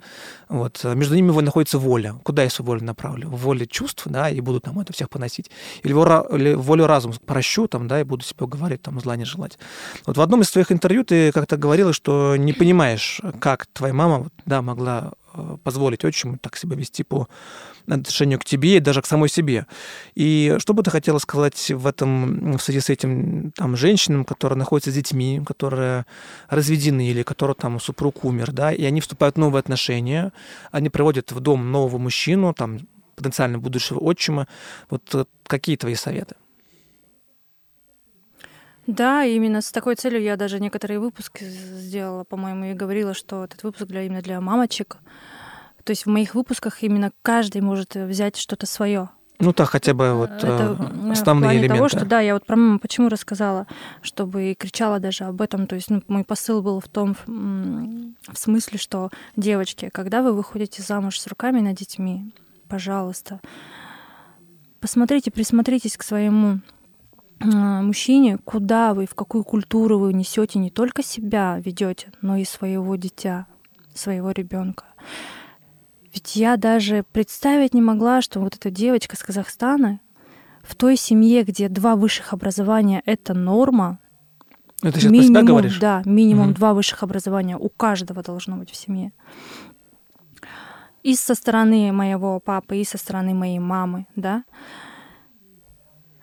[0.49, 0.81] Вот.
[0.85, 2.14] а Между ними вот находится воля.
[2.25, 3.29] Куда я свою волю направлю?
[3.29, 5.51] В воле чувств, да, и буду там это всех поносить.
[5.85, 9.25] Или, вора- или волю разума прощу, там, да, и буду себе говорить, там, зла не
[9.25, 9.59] желать.
[10.05, 14.27] Вот в одном из своих интервью ты как-то говорила, что не понимаешь, как твоя мама,
[14.45, 15.21] да, могла э,
[15.64, 17.29] позволить отчиму так себя вести по
[17.87, 19.66] отношению к тебе и даже к самой себе.
[20.14, 24.59] И что бы ты хотела сказать в этом, в связи с этим там, женщинам, которые
[24.59, 26.07] находятся с детьми, которые
[26.49, 30.33] разведены или которые там супруг умер, да, и они вступают в новые отношения,
[30.71, 32.81] они приводят в дом нового мужчину, там,
[33.16, 34.47] потенциально будущего отчима.
[34.90, 36.35] Вот э, какие твои советы?
[38.87, 43.62] Да, именно с такой целью я даже некоторые выпуски сделала, по-моему, и говорила, что этот
[43.62, 44.97] выпуск для, именно для мамочек.
[45.85, 49.11] То есть в моих выпусках именно каждый может взять что-то свое.
[49.38, 51.77] Ну так, хотя бы вот Это э, э, основные в плане элементы.
[51.77, 53.66] того, что да, я вот про маму почему рассказала,
[54.01, 55.66] чтобы и кричала даже об этом.
[55.66, 60.81] То есть ну, мой посыл был в том, в смысле, что девочки, когда вы выходите
[60.83, 62.33] замуж с руками над детьми,
[62.68, 63.40] пожалуйста,
[64.79, 66.59] посмотрите, присмотритесь к своему э,
[67.46, 72.96] мужчине, куда вы, в какую культуру вы несете не только себя ведете, но и своего
[72.96, 73.46] дитя,
[73.94, 74.85] своего ребенка.
[76.12, 80.00] Ведь я даже представить не могла, что вот эта девочка с Казахстана
[80.62, 83.98] в той семье, где два высших образования это норма,
[84.83, 85.78] Ну, ты сейчас про себя минимум, говоришь?
[85.78, 86.55] да, минимум Мгм.
[86.55, 89.12] два высших образования у каждого должно быть в семье.
[91.02, 94.44] И со стороны моего папы, и со стороны моей мамы, да.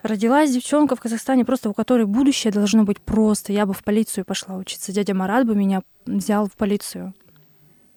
[0.02, 3.52] Родилась девчонка в Казахстане, просто у которой будущее должно быть просто.
[3.52, 4.92] Я бы в полицию пошла учиться.
[4.92, 7.14] Дядя Марат бы меня взял в полицию.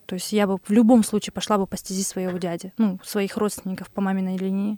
[0.05, 3.37] То есть я бы в любом случае пошла бы по стези своего дяди, ну, своих
[3.37, 4.77] родственников по маминой линии.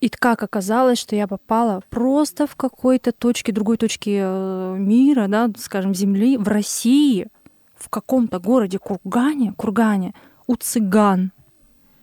[0.00, 5.50] И как оказалось, что я попала просто в какой-то точке, другой точке э, мира, да,
[5.56, 7.28] скажем, земли, в России,
[7.74, 10.12] в каком-то городе Кургане, Кургане,
[10.46, 11.32] у цыган.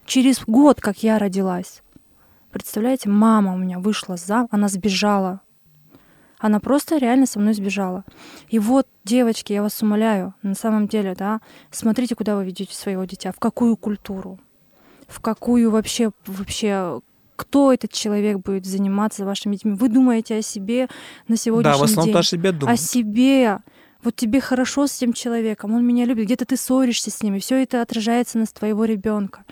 [0.05, 1.83] Через год, как я родилась.
[2.51, 5.41] Представляете, мама у меня вышла за, она сбежала.
[6.37, 8.03] Она просто реально со мной сбежала.
[8.49, 13.05] И вот, девочки, я вас умоляю, на самом деле, да, смотрите, куда вы ведете своего
[13.05, 14.39] дитя, в какую культуру,
[15.07, 16.99] в какую вообще, вообще,
[17.35, 19.73] кто этот человек будет заниматься вашими детьми.
[19.73, 20.89] Вы думаете о себе
[21.27, 22.19] на сегодняшний Да, в основном день.
[22.19, 22.77] о себе О думаю.
[22.77, 23.59] себе.
[24.03, 27.39] Вот тебе хорошо с тем человеком, он меня любит, где-то ты ссоришься с ним, и
[27.39, 29.45] все это отражается на твоего ребенка.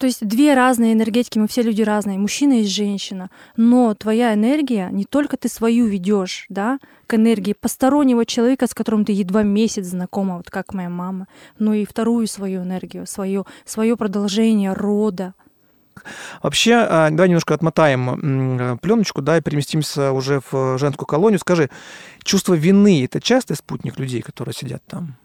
[0.00, 3.28] То есть две разные энергетики, мы все люди разные, мужчина и женщина.
[3.58, 9.04] Но твоя энергия, не только ты свою ведешь, да, к энергии постороннего человека, с которым
[9.04, 11.26] ты едва месяц знакома, вот как моя мама,
[11.58, 15.34] но и вторую свою энергию, свое, свое продолжение рода.
[16.42, 21.40] Вообще, а, давай немножко отмотаем пленочку, да, и переместимся уже в женскую колонию.
[21.40, 21.68] Скажи,
[22.22, 25.18] чувство вины– это частый спутник людей, которые сидят там?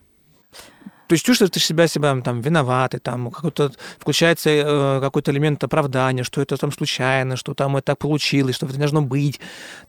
[1.08, 6.24] То есть чувствуешь ты себя, себя там виноватый, там какой-то включается э, какой-то элемент оправдания,
[6.24, 9.39] что это там случайно, что там это так получилось, что это должно быть,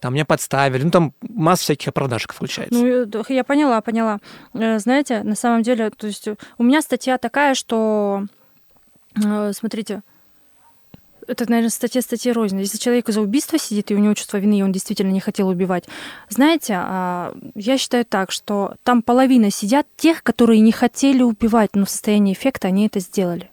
[0.00, 2.78] там меня подставили, ну там масса всяких оправдашек включается.
[2.78, 4.18] Ну, я поняла, поняла.
[4.54, 8.24] Э, Знаете, на самом деле, то есть у меня статья такая, что,
[9.14, 10.02] э, смотрите,
[11.26, 12.58] это, наверное, статья статьи рознь.
[12.58, 15.48] Если человек за убийство сидит, и у него чувство вины, и он действительно не хотел
[15.48, 15.84] убивать,
[16.28, 21.84] знаете, а, я считаю так, что там половина сидят тех, которые не хотели убивать, но
[21.84, 23.50] в состоянии эффекта они это сделали.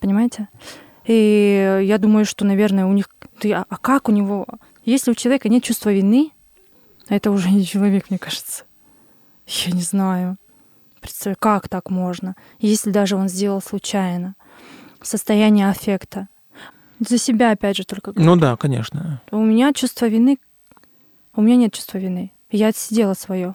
[0.00, 0.48] Понимаете?
[1.06, 3.08] И я думаю, что, наверное, у них...
[3.44, 4.46] А а как у него...
[4.84, 6.32] Если у человека нет чувства вины,
[7.08, 8.64] это уже не человек, мне кажется.
[9.46, 10.36] Я не знаю.
[11.00, 12.36] Представляю, как так можно?
[12.58, 14.34] Если даже он сделал случайно.
[15.02, 16.28] Состояние аффекта.
[17.00, 18.12] За себя, опять же, только.
[18.16, 19.22] Ну да, конечно.
[19.30, 20.38] У меня чувство вины...
[21.34, 22.32] У меня нет чувства вины.
[22.50, 23.54] Я отсидела свое.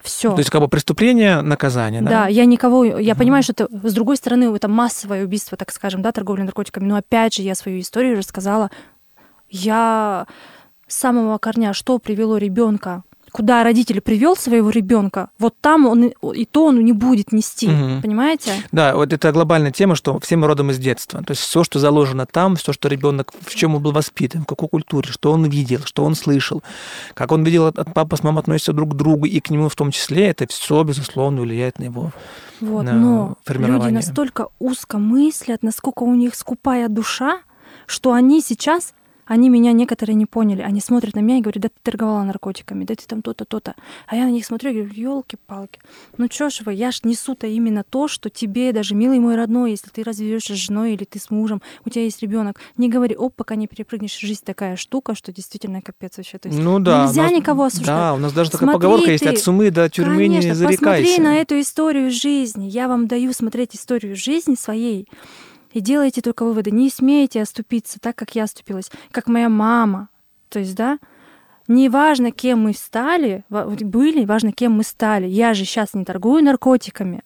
[0.00, 0.32] Все.
[0.32, 2.10] То есть как бы преступление, наказание, да?
[2.10, 3.18] Да, я никого, я Мгм.
[3.18, 6.96] понимаю, что это, с другой стороны, это массовое убийство, так скажем, да, торговля наркотиками, но
[6.96, 8.70] опять же я свою историю рассказала.
[9.48, 10.26] Я
[10.86, 16.44] с самого корня, что привело ребенка, куда родитель привел своего ребенка, вот там он и-
[16.44, 18.02] то он не будет нести, Мгм.
[18.02, 18.52] понимаете?
[18.72, 21.22] Да, вот это глобальная тема, что все мы родом из детства.
[21.22, 24.46] То есть все, что заложено там, все, что ребенок, в чем он был воспитан, в
[24.46, 26.62] какой культуре, что он видел, что он слышал,
[27.14, 29.74] как он видел, от, папа с мамой относятся друг к другу, и к нему в
[29.76, 32.10] том числе, это все, безусловно, влияет на его.
[32.60, 33.92] Вот, на но люди формирование.
[33.92, 37.40] настолько узко мыслят, насколько у них скупая душа,
[37.86, 38.92] что они сейчас,
[39.28, 42.84] они меня некоторые не поняли, они смотрят на меня и говорят, да ты торговала наркотиками,
[42.84, 43.74] да ты там то-то, то-то.
[44.06, 45.78] А я на них смотрю и говорю, елки-палки,
[46.16, 49.70] ну чё ж вы, я ж несу-то именно то, что тебе, даже милый мой родной,
[49.72, 53.14] если ты разведешься с женой или ты с мужем, у тебя есть ребенок, не говори,
[53.14, 56.38] оп, пока не перепрыгнешь, жизнь такая штука, что действительно капец вообще.
[56.38, 57.04] То есть ну да.
[57.06, 57.86] нельзя у нас- никого осуждать.
[57.86, 59.30] Да, у нас даже такая Смотри поговорка есть, ты.
[59.30, 61.04] от сумы до тюрьмы Конечно, не зарекайся.
[61.04, 62.66] посмотри на эту историю жизни.
[62.66, 65.06] Я вам даю смотреть историю жизни своей.
[65.72, 66.70] И делайте только выводы.
[66.70, 70.08] Не смейте оступиться так, как я оступилась, как моя мама.
[70.48, 70.98] То есть, да,
[71.66, 75.26] не важно, кем мы стали, были, важно, кем мы стали.
[75.26, 77.22] Я же сейчас не торгую наркотиками.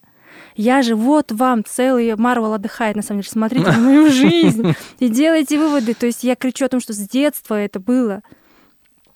[0.57, 3.31] Я же вот вам целый Марвел отдыхает, на самом деле.
[3.31, 5.95] Смотрите на мою жизнь и делайте выводы.
[5.95, 8.23] То есть я кричу о том, что с детства это было.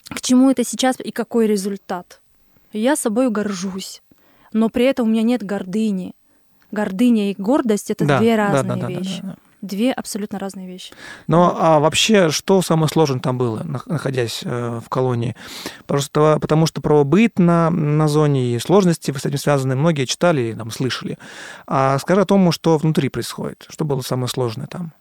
[0.09, 2.21] К чему это сейчас и какой результат.
[2.73, 4.03] Я собой горжусь,
[4.53, 6.15] но при этом у меня нет гордыни.
[6.77, 9.23] Гордыня и гордость это Да, две да, разные да, да, да, вещи.
[9.23, 9.37] да, да.
[9.62, 10.93] Две абсолютно разные вещи.
[11.27, 15.35] Но а вообще, что самое сложное там было, находясь э, в колонии?
[15.87, 20.43] Просто потому что про быт на, на зоне и сложности с этим связаны многие читали
[20.43, 21.19] и там, слышали.
[21.67, 23.65] А скажи о том, что внутри происходит.
[23.69, 24.93] Что было самое сложное там?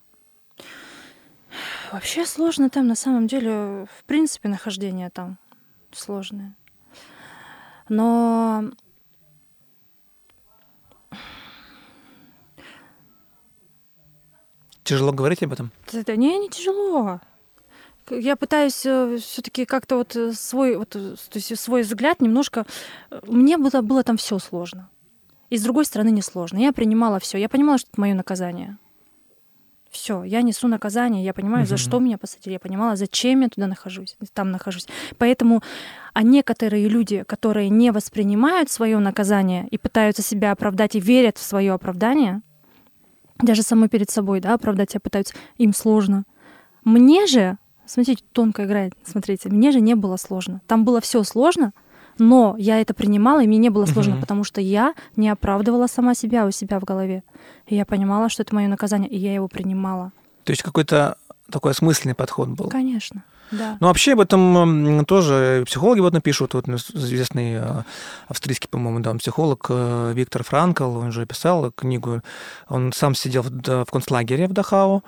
[1.91, 5.37] Вообще сложно там, на самом деле, в принципе, нахождение там
[5.91, 6.55] сложное.
[7.89, 8.63] Но
[14.85, 15.71] Тяжело говорить об этом?
[15.91, 17.19] Это не, не тяжело.
[18.11, 22.67] Я пытаюсь все-таки как-то вот э, свой, вот, э, то есть свой взгляд немножко.
[23.09, 24.91] э, Мне было, было там все сложно.
[25.49, 26.59] И с другой стороны не сложно.
[26.59, 27.39] Я принимала все.
[27.39, 28.77] Я понимала, что это мое наказание.
[29.89, 33.65] Все, я несу наказание, я понимаю, за что меня посадили, я понимала, зачем я туда
[33.65, 34.87] нахожусь, там нахожусь.
[35.17, 35.63] Поэтому,
[36.13, 41.43] а некоторые люди, которые не воспринимают свое наказание и пытаются себя оправдать и верят в
[41.43, 42.41] свое оправдание,
[43.39, 46.23] даже самой перед собой, да, оправдать себя пытаются, им сложно.
[46.83, 50.61] Мне же, смотрите, тонко играет, смотрите, мне же не было сложно.
[50.67, 51.73] Там было все сложно,
[52.17, 56.15] но я это принимала, и мне не было сложно, потому что я не оправдывала сама
[56.15, 57.23] себя у себя в голове.
[57.67, 60.11] И я понимала, что это мое наказание, и я его принимала.
[60.43, 61.17] То есть какой-то
[61.49, 62.69] такой осмысленный подход был.
[62.69, 63.23] Конечно,
[63.79, 66.53] Ну, вообще об этом тоже психологи вот напишут.
[66.53, 67.83] Вот известный э,
[68.27, 72.21] австрийский, по-моему, да, он психолог э, Виктор Франкл, он же писал книгу.
[72.67, 75.03] Он сам сидел в концлагере в Дахау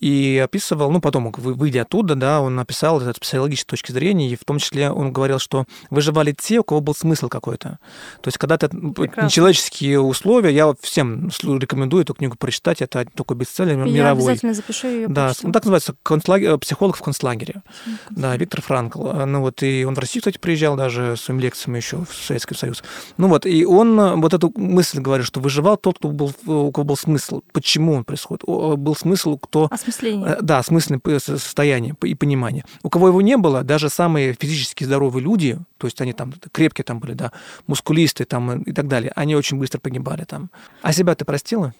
[0.00, 4.30] и описывал, ну, потом, вы- выйдя оттуда, да, он написал это с психологической точки зрения,
[4.30, 7.78] и в том числе он говорил, что выживали те, у кого был смысл какой-то.
[8.20, 9.24] То есть, когда это Прекрасно.
[9.26, 14.24] нечеловеческие условия, я всем рекомендую эту книгу прочитать, это такой бестселлер Я мировой.
[14.24, 15.08] обязательно запишу ее.
[15.08, 17.62] Да, ну так называется, концлагерь, психолог в концлагере.
[18.10, 19.06] Да, Виктор Франкл.
[19.08, 22.14] А, Ну вот, и он в Россию, кстати, приезжал даже с своими лекциями еще в
[22.14, 22.82] Советский Союз.
[23.16, 26.70] Ну вот, и он э, вот эту мысль говорит, что выживал тот, кто был, у
[26.72, 27.42] кого был смысл.
[27.52, 28.44] Почему он происходит?
[28.46, 29.68] Был смысл, кто...
[29.88, 30.28] Осмысление.
[30.28, 32.64] Э, Да, смысленное п- со- состояние и понимание.
[32.82, 36.84] У кого его не было, даже самые физически здоровые люди, то есть они там крепкие
[36.84, 37.32] там были, да,
[37.66, 40.50] мускулисты там и так далее, они очень быстро погибали там.
[40.82, 41.74] А себя ты простила?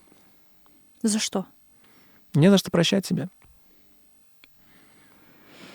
[1.02, 1.46] За что?
[2.34, 3.28] Не за что прощать себя.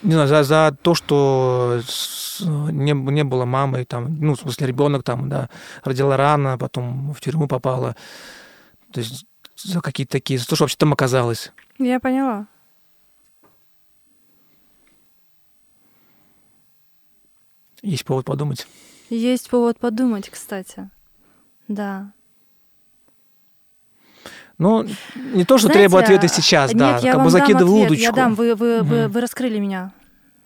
[0.01, 1.79] Не знаю, за, за то, что
[2.39, 5.49] не, не было мамы, там, ну, в смысле, ребенок там, да,
[5.83, 7.95] родила рано, потом в тюрьму попала.
[8.91, 11.53] То есть за какие-то такие, за то, что вообще там оказалось.
[11.79, 12.47] Я поняла.
[17.81, 18.67] Есть повод подумать.
[19.09, 20.89] Есть повод подумать, кстати.
[21.67, 22.11] Да.
[24.57, 27.87] Ну, не то, что Знаете, требую ответа сейчас, нет, да, я как бы закидываю ответ.
[27.87, 28.03] удочку.
[28.03, 29.11] Я дам, вы, вы, вы, Мгм.
[29.11, 29.91] вы раскрыли меня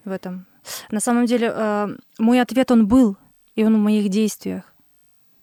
[0.05, 0.47] в этом.
[0.89, 1.87] На самом деле, э,
[2.17, 3.17] мой ответ, он был,
[3.55, 4.73] и он в моих действиях.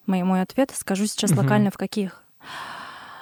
[0.07, 1.40] Мой, мой ответ, скажу сейчас Мгм.
[1.40, 2.25] локально в каких.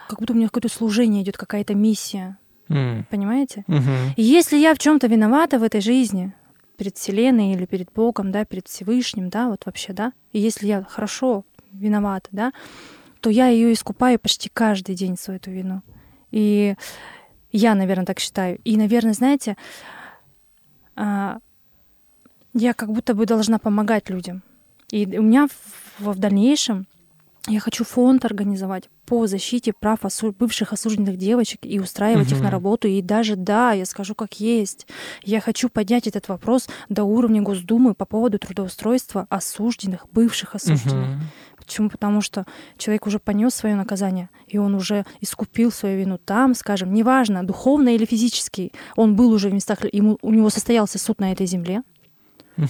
[0.08, 2.38] Как будто у меня какое-то служение идет, какая-то миссия.
[2.72, 3.64] М, Понимаете?
[3.66, 4.14] мгм.
[4.16, 6.32] И если я в чем-то виновата в этой жизни,
[6.76, 10.82] перед Вселенной или перед Богом, да, перед Всевышним, да, вот вообще, да, и если я
[10.82, 12.52] хорошо виновата, да,
[13.20, 15.82] то я ее искупаю почти каждый день свою эту вину.
[16.32, 16.74] И
[17.52, 18.58] я, наверное, так считаю.
[18.64, 19.56] И, наверное, знаете,
[20.96, 21.38] а,
[22.54, 24.42] я как будто бы должна помогать людям.
[24.90, 25.46] И у меня
[25.98, 26.86] в, в дальнейшем
[27.48, 32.50] я хочу фонд организовать по защите прав осу- бывших осужденных девочек и устраивать их на
[32.50, 32.86] работу.
[32.88, 34.86] И даже, да, я скажу как есть,
[35.24, 41.08] я хочу поднять этот вопрос до уровня Госдумы по поводу трудоустройства осужденных, бывших осужденных.
[41.16, 41.20] Мгм.
[41.56, 41.90] Почему?
[41.90, 42.44] Потому что
[42.76, 47.94] человек уже понес свое наказание, и он уже искупил свою вину там, скажем, неважно, духовно
[47.94, 48.72] или физически.
[48.96, 51.82] Он был уже в местах, ему, у него состоялся суд на этой земле,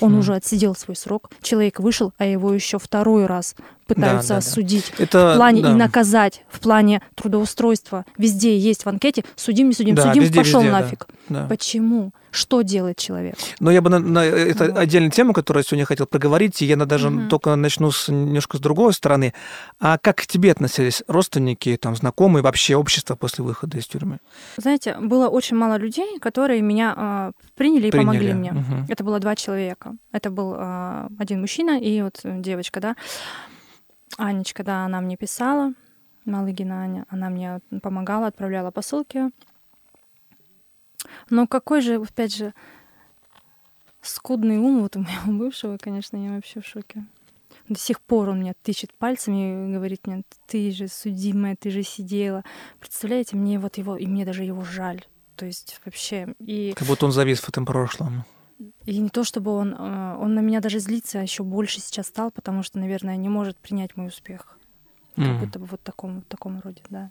[0.00, 0.18] он Мгм.
[0.20, 3.56] уже отсидел свой срок, человек вышел, а его еще второй раз
[3.86, 4.38] пытаются да, да.
[4.38, 4.92] осудить.
[4.98, 5.70] Это, В плане да.
[5.72, 8.04] и наказать, в плане трудоустройства.
[8.18, 11.06] Везде есть в анкете судим, не судим, Да, судим, везде, пошел везде, нафиг.
[11.28, 11.46] Да.
[11.48, 12.12] Почему?
[12.30, 13.34] Что делает человек?
[13.60, 14.78] Но я бы на, на- это Вот.
[14.78, 17.28] отдельная тема, которую я сегодня хотел проговорить, и я даже Мгм.
[17.28, 19.34] только начну с, немножко с другой стороны.
[19.78, 24.18] А как к тебе относились родственники, там, знакомые, вообще общество после выхода из тюрьмы?
[24.56, 28.32] Знаете, было очень мало людей, которые меня а, приняли и помогли Приняли.
[28.38, 28.52] мне.
[28.52, 28.86] Мгм.
[28.88, 29.92] Это было два человека.
[30.10, 32.96] Это был а, один мужчина и вот девочка, да.
[34.18, 35.74] Анечка, да, она мне писала.
[36.24, 39.30] Малыгина Аня, она мне помогала, отправляла посылки.
[41.30, 42.54] Но какой же, опять же,
[44.00, 47.04] скудный ум вот у моего бывшего, конечно, я вообще в шоке.
[47.68, 51.82] До сих пор он меня тычет пальцами и говорит мне, ты же судимая, ты же
[51.82, 52.44] сидела.
[52.80, 55.04] Представляете, мне вот его, и мне даже его жаль.
[55.36, 58.24] То есть вообще, и, Как будто он завис в этом прошлом.
[58.84, 62.06] И не то, чтобы он, э, он на меня даже злится, а еще больше сейчас
[62.08, 64.58] стал, потому что, наверное, не может принять мой успех.
[65.16, 65.38] Как М.
[65.40, 67.10] будто бы вот в таком, в таком роде, да.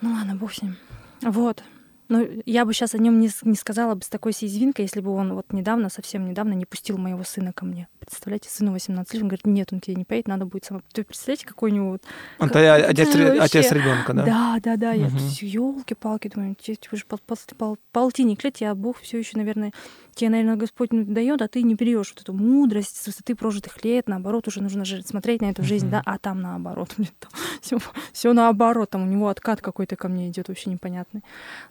[0.00, 0.76] Ну ладно, бог с ним.
[1.22, 1.62] Вот.
[2.08, 5.10] Но я бы сейчас о нем не, не сказала бы с такой извинкой, если бы
[5.10, 7.88] он вот недавно, совсем недавно не пустил моего сына ко мне.
[7.98, 10.82] Представляете, сыну 18 лет, он говорит, нет, он к тебе не поедет, надо будет сама.
[10.92, 12.04] Ты представляете, какой у него вот
[12.38, 13.08] Он Как- то отец,
[13.40, 14.24] отец ребенка, да?
[14.24, 14.92] Да, да, да.
[14.92, 15.16] Я Мгм.
[15.18, 19.72] елки-палки, думаю, тебе тебе уже пол- пол- пол- полтинник лет, я Бог все еще, наверное,
[20.16, 24.08] тебе, наверное, Господь дает, а ты не берешь вот эту мудрость с высоты прожитых лет.
[24.08, 26.90] Наоборот, уже нужно смотреть на эту жизнь, да, а там наоборот.
[27.60, 27.78] все,
[28.12, 31.22] все наоборот, там у него откат какой-то ко мне идет вообще непонятный.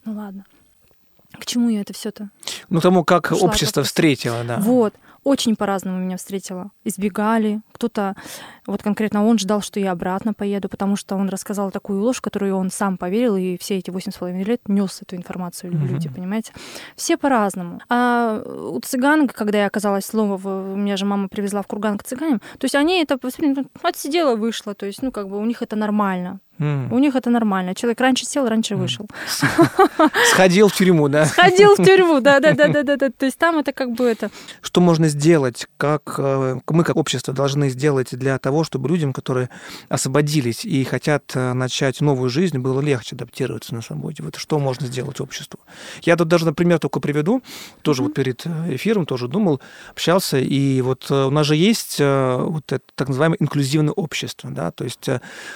[0.06, 0.46] Ну ладно.
[1.38, 2.30] К чему я это все-то?
[2.70, 4.58] Ну, тому, как Ушла общество встретило, да.
[4.60, 4.94] Вот.
[5.26, 6.70] Очень по-разному меня встретила.
[6.84, 7.60] Избегали.
[7.72, 8.16] Кто-то,
[8.68, 12.56] вот конкретно он ждал, что я обратно поеду, потому что он рассказал такую ложь, которую
[12.56, 15.88] он сам поверил, и все эти восемь с половиной лет нес эту информацию Мгм.
[15.88, 16.54] люди, понимаете?
[16.96, 17.82] Все по-разному.
[17.90, 22.04] А у цыган, когда я оказалась снова, в- меня же мама привезла в Курган к
[22.04, 25.64] цыганам, то есть они это ну, отсидела, вышла, то есть, ну, как бы у них
[25.64, 26.40] это нормально.
[26.60, 27.76] У них это нормально.
[27.76, 29.08] Человек раньше сел, раньше вышел.
[30.32, 31.26] Сходил в тюрьму, да?
[31.26, 33.10] Ходил в тюрьму, да-да-да-да-да.
[33.10, 34.30] То есть там это как бы это...
[34.62, 39.50] Что можно сделать, как э, мы как общество должны сделать для того, чтобы людям, которые
[39.90, 44.24] освободились и хотят э, начать новую жизнь, было легче адаптироваться на свободе?
[44.24, 45.60] Вот что можно сделать обществу?
[46.04, 47.42] Я тут даже, например, только приведу,
[47.82, 52.72] тоже вот перед э, эфиром тоже думал, общался, и вот у нас же есть вот
[52.72, 55.08] это так называемое инклюзивное общество, да, то есть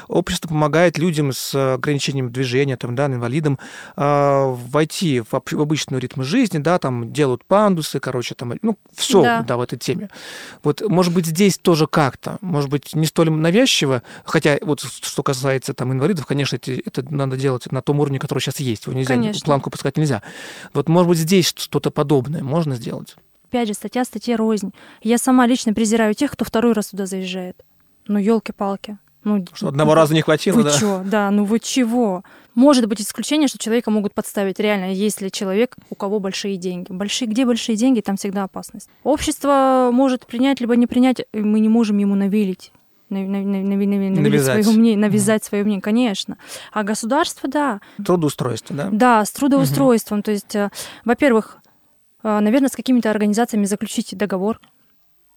[0.08, 3.60] общество помогает людям с ограничением движения, там, да, инвалидам,
[3.96, 8.78] э, войти в, об- в обычный ритм жизни, да, там делают пандусы, короче, там, ну,
[8.96, 9.42] все, Да.
[9.44, 9.58] да.
[9.58, 10.10] в этой теме.
[10.64, 15.74] Вот, может быть, здесь тоже как-то, может быть, не столь навязчиво, хотя вот что касается
[15.74, 19.16] там инвалидов, конечно, эти- это надо делать на том уровне, который сейчас есть, его нельзя,
[19.16, 19.46] Конечно.
[19.46, 20.24] планку пускать нельзя.
[20.74, 23.16] Вот, может быть, здесь что-то подобное можно сделать?
[23.50, 24.74] Опять же, статья статья рознь.
[25.02, 27.64] Я сама лично презираю тех, кто второй раз туда заезжает.
[28.08, 28.98] Ну, елки-палки.
[29.24, 30.72] Ну, Что одного раза не хватило, Вы да?
[30.72, 31.02] чё?
[31.06, 32.24] Да, ну вы чего?
[32.56, 34.60] Может быть исключение, что человека могут подставить.
[34.60, 36.92] Реально, если человек, у кого большие деньги.
[36.92, 38.90] Большие, где большие деньги, там всегда опасность.
[39.04, 42.72] Общество может принять, либо не принять, мы не можем ему навелить.
[43.10, 43.26] нав-
[44.96, 46.38] навязать свое мнение, конечно.
[46.72, 48.90] А государство, да, Трудоустройство, да?
[48.92, 50.22] да, с трудоустройством.
[50.22, 50.70] То есть, э,
[51.06, 51.58] во-первых,
[52.24, 54.60] э, наверное, с какими-то организациями заключить договор,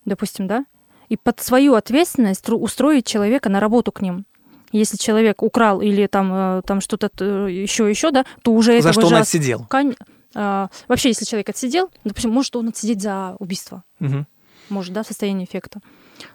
[0.05, 0.65] допустим, да,
[1.13, 4.25] и под свою ответственность устроить человека на работу к ним.
[4.73, 7.11] Если человек украл или там, э, там что-то
[7.49, 9.67] еще, еще, да, то уже За этого что он же отсидел?
[9.69, 9.95] Кон-
[10.35, 14.27] а, вообще, если человек отсидел, допустим, может он отсидеть за убийство, Мгм.
[14.71, 15.81] может, да, в состоянии эффекта.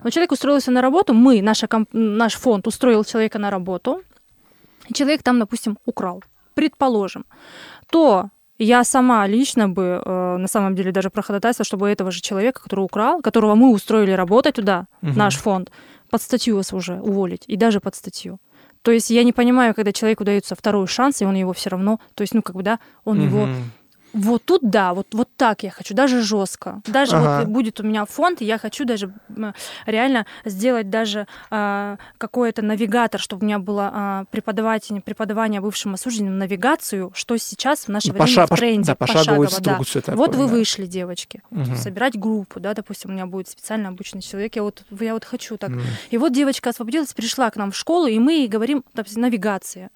[0.04, 4.04] Но человек устроился на работу, мы, наша, комп- наш фонд устроил человека на работу,
[4.90, 7.26] и человек там, допустим, украл, предположим,
[7.90, 12.62] то я сама лично бы, э, на самом деле, даже проходатайствовала, чтобы этого же человека,
[12.64, 15.18] который украл, которого мы устроили работать туда, Мгм.
[15.18, 15.72] наш фонд,
[16.10, 18.40] под статью вас уже уволить, и даже под статью.
[18.82, 22.00] То есть я не понимаю, когда человеку дается второй шанс, и он его все равно,
[22.14, 23.72] то есть, ну, как бы, да, он его Мгм.
[24.18, 26.82] Вот тут да, вот, вот так я хочу, даже жестко.
[26.86, 27.40] Даже Ага.
[27.40, 29.14] вот будет у меня фонд, и я хочу даже
[29.86, 36.38] реально сделать даже а, какой-то навигатор, чтобы у меня было а, преподавание, преподавание бывшим осужденным,
[36.38, 38.88] навигацию, что сейчас в наше Ну, время поша- в тренде.
[38.88, 39.72] да, пошаговую пошагово, да.
[39.72, 40.52] инструкцию такую, Вот вы да.
[40.54, 41.42] вышли, девочки.
[41.52, 41.76] Мгм.
[41.76, 45.58] Собирать группу, да, допустим, у меня будет специально обученный человек, я вот, я вот хочу
[45.58, 45.70] так.
[45.72, 45.82] М.
[46.10, 49.90] И вот девочка освободилась, пришла к нам в школу, и мы ей говорим, допустим, навигация.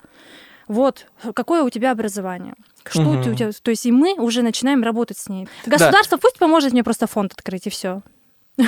[0.71, 2.53] Вот, какое у тебя образование?
[2.89, 3.35] Что у Мгм.
[3.35, 3.51] тебя?
[3.61, 5.49] То есть и мы уже начинаем работать с ней.
[5.65, 8.01] Государство пусть поможет мне просто фонд открыть, и все.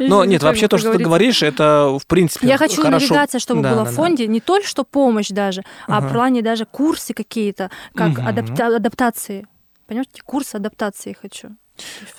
[0.00, 3.76] Но нет, вообще то, что ты говоришь, это в принципе Я хочу навигация, чтобы Да,
[3.76, 3.90] да, в да.
[3.92, 9.46] фонде, не только что помощь даже, а в плане даже курсы какие-то, как адаптации.
[9.86, 11.50] Понимаете, курс адаптации хочу.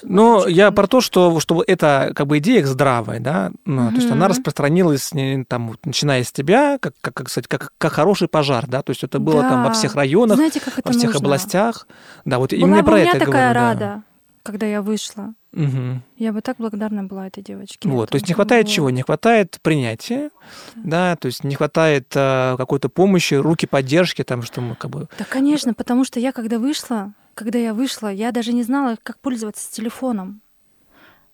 [0.03, 4.11] Очень я про то, что чтобы эта как бы идея здравая, да, ну, то есть
[4.11, 8.65] она распространилась не, там начиная с тебя, как как как, сказать, как как хороший пожар,
[8.67, 9.73] да, то есть это было там во Да.
[9.73, 11.19] всех районах, Знаете, как это во всех нужно?
[11.19, 11.87] областях,
[12.25, 13.85] да, вот Была именно про у меня это я такая говорю, да.
[13.85, 14.03] рада,
[14.43, 15.33] когда я вышла.
[15.53, 16.03] Мгм.
[16.17, 17.87] Я бы так благодарна была этой девочке.
[17.87, 18.73] Вот, Это то есть не хватает вот.
[18.73, 18.89] чего?
[18.89, 20.29] Не хватает принятия,
[20.75, 25.07] да, то есть не хватает э, какой-то помощи, руки поддержки, там, что мы как бы...
[25.17, 29.19] Да, конечно, потому что я когда вышла, когда я вышла, я даже не знала, как
[29.19, 30.41] пользоваться телефоном.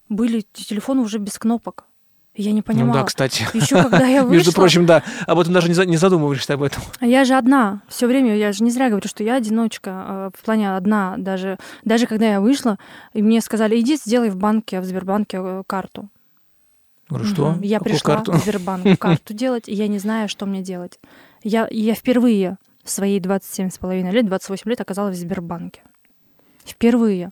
[0.10, 1.86] Были телефоны уже без кнопок.
[2.34, 2.94] Я не Ну понимала.
[3.00, 3.46] да, кстати.
[3.54, 6.82] Еще когда я вышла, Между прочим, да, об этом даже не не задумываешься об этом.
[7.00, 7.82] а я же одна.
[7.90, 9.90] Все время, я же не зря говорю, что я одиночка.
[10.08, 11.16] э, В плане одна.
[11.18, 12.78] Даже, даже когда я вышла,
[13.14, 16.08] и мне сказали, иди сделай в банке, в Сбербанке э, карту.
[17.10, 17.52] Говорю, что?
[17.52, 17.62] Мгм.
[17.64, 18.32] Я Какую пришла карту?
[18.32, 21.00] в Сбербанк карту делать, и я не знаю, что мне делать.
[21.44, 25.82] Я, я впервые в свои 27,5 лет, 28 лет оказалась в Сбербанке.
[26.66, 27.32] Впервые.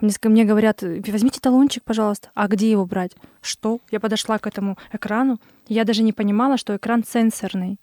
[0.00, 2.28] Мне, мне говорят, возьмите талончик, пожалуйста.
[2.34, 3.12] А где его брать?
[3.40, 3.80] Что?
[3.90, 5.40] Я подошла к этому экрану.
[5.66, 7.78] Я даже не понимала, что экран сенсорный.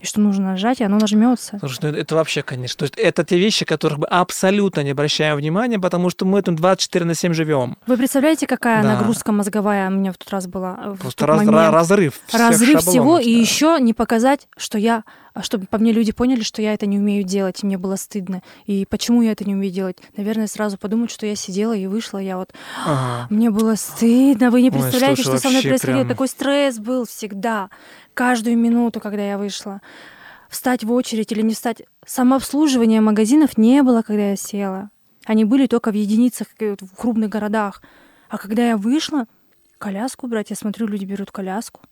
[0.00, 1.58] и что нужно нажать, и оно нажмется.
[1.58, 2.78] Слушай, ну это вообще, конечно.
[2.78, 6.56] То есть это те вещи, которых мы абсолютно не обращаем внимания, потому что мы там
[6.56, 7.76] 24 на 7 живем.
[7.86, 8.94] Вы представляете, какая Да.
[8.94, 10.96] нагрузка мозговая у меня в тот раз была?
[10.98, 11.54] Просто раз- момент?
[11.54, 12.18] ра- разрыв.
[12.26, 13.40] всех разрыв всего, шаблонов, и да.
[13.42, 15.04] еще не показать, что я,
[15.42, 18.42] чтобы по мне люди поняли, что я это не умею делать, и мне было стыдно.
[18.66, 19.98] И почему я это не умею делать?
[20.16, 22.52] Наверное, сразу подумать, что я сидела и вышла, я вот...
[22.84, 23.26] Ага.
[23.30, 25.98] Мне было стыдно, вы не Ой, представляете, слушай, что со мной происходило.
[25.98, 27.70] прям- Такой стресс был всегда,
[28.14, 29.80] каждую минуту, когда я вышла.
[30.48, 31.82] Встать в очередь или не встать.
[32.04, 34.90] Самообслуживания магазинов не было, когда я села.
[35.26, 37.82] Они были только в единицах, в крупных городах.
[38.28, 39.26] А когда я вышла,
[39.78, 41.82] коляску брать, я смотрю, люди берут коляску.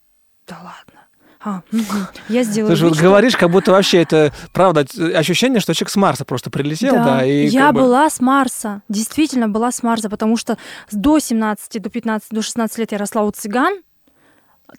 [0.46, 0.97] Да ладно.
[1.40, 2.08] А, мгм.
[2.28, 4.84] я сделала Ты же вот говоришь, как будто вообще это, правда,
[5.14, 9.48] ощущение, что человек с Марса просто прилетел, да, и я бы- была с Марса, действительно
[9.48, 10.58] была с Марса, потому что
[10.90, 13.80] до 17, до 15, до 16 лет я росла у цыган.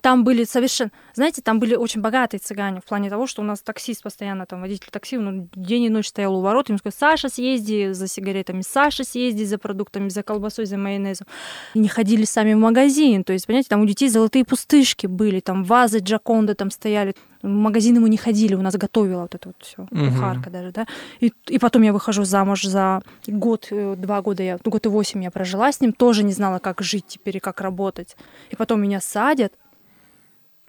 [0.02, 3.62] Там были совершенно, знаете, там были очень богатые цыгане в плане того, что у нас
[3.62, 7.30] таксист постоянно, там водитель такси, он день и ночь стоял у ворот, ему сказал, Саша,
[7.30, 11.26] съезди за сигаретами, Саша, съезди за продуктами, за колбасой, за майонезом.
[11.74, 15.64] Не ходили сами в магазин, то есть, понимаете, там у детей золотые пустышки были, там
[15.64, 19.56] вазы Джаконда там стояли, в магазины мы не ходили, у нас готовила вот это вот
[19.60, 20.88] все, кухарка даже, да.
[21.20, 24.90] И, и потом я выхожу замуж за год, э, два года, я, ну, год и
[24.90, 28.18] восемь я прожила с ним, тоже не знала, как жить теперь и как работать.
[28.50, 29.54] И потом меня садят,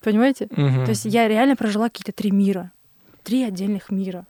[0.00, 0.48] понимаете?
[0.50, 0.84] Мгм.
[0.84, 2.72] То есть я реально прожила какие-то три мира,
[3.22, 4.26] три отдельных мира.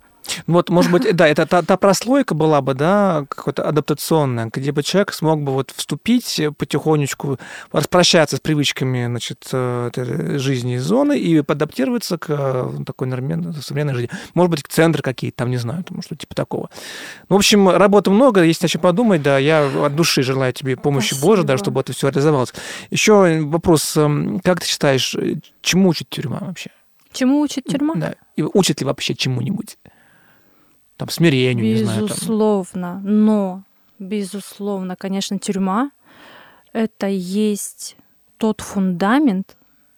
[0.47, 4.83] Вот, может быть, да, это та, та прослойка была бы, да, какая-то адаптационная, где бы
[4.83, 7.39] человек смог бы вот вступить потихонечку,
[7.73, 9.91] распрощаться с привычками, значит, э,
[10.39, 14.11] жизни из зоны и подаптироваться к э, такой нормальной современной жизни.
[14.35, 16.71] Может быть, к центры какие-то там, не знаю, там, что типа такого.
[17.29, 20.77] Ну, в общем, работы много, есть о чем подумать, да, я от души желаю тебе
[20.77, 21.27] помощи Спасибо.
[21.27, 22.53] Божией, да, чтобы это все реализовалось.
[22.91, 26.71] Еще вопрос, эм, как ты считаешь, э, чему учит тюрьма вообще?
[27.13, 27.95] Чему учит тюрьма?
[27.97, 28.15] Да.
[28.37, 29.77] И учит ли вообще чему-нибудь?
[31.01, 32.03] Там, смирению, не знаю.
[32.03, 33.63] Безусловно, но,
[33.99, 35.93] безусловно, конечно, тюрьма—
[36.75, 37.97] это есть
[38.37, 39.57] тот фундамент,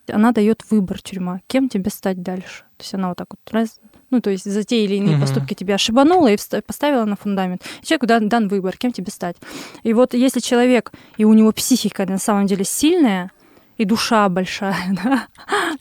[0.08, 2.62] она дает выбор тюрьма, кем тебе стать дальше.
[2.76, 3.80] То есть она вот так вот раз,
[4.10, 5.22] ну, то есть за те или иные Мгм.
[5.22, 7.62] поступки тебя ошибанула и поставила на фундамент.
[7.82, 9.34] И человеку дан, дан выбор, кем тебе стать.
[9.82, 13.32] И вот если человек, и у него психика на самом деле сильная,
[13.76, 15.26] и душа большая, да,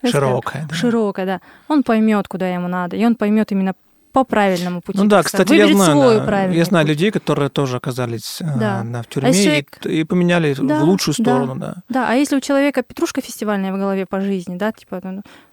[0.09, 0.73] Широкая, да.
[0.75, 3.75] широкая, да, он поймет, куда ему надо, и он поймет имименно
[4.11, 4.97] по правильному пути.
[4.99, 6.89] Ну да, кстати, я выберет знаю, свой да, правильный я знаю путь.
[6.89, 8.83] людей, которые тоже оказались э, Да.
[8.85, 11.23] да, в А тюрьме и- человек- и, поменяли Да, в лучшую да.
[11.23, 11.75] сторону, да.
[11.89, 15.01] Да, а если у человека петрушка фестивальная в голове по жизни, да, типа,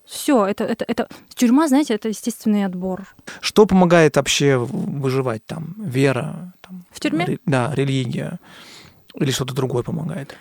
[0.05, 3.07] все, это, это, это тюрьма, знаете, это естественный отбор.
[3.41, 5.75] Что помогает вообще выживать там?
[5.79, 6.53] Вера?
[6.61, 7.25] Там, В тюрьме?
[7.27, 8.39] ре- да, религия.
[9.15, 10.35] Или что-то другое помогает?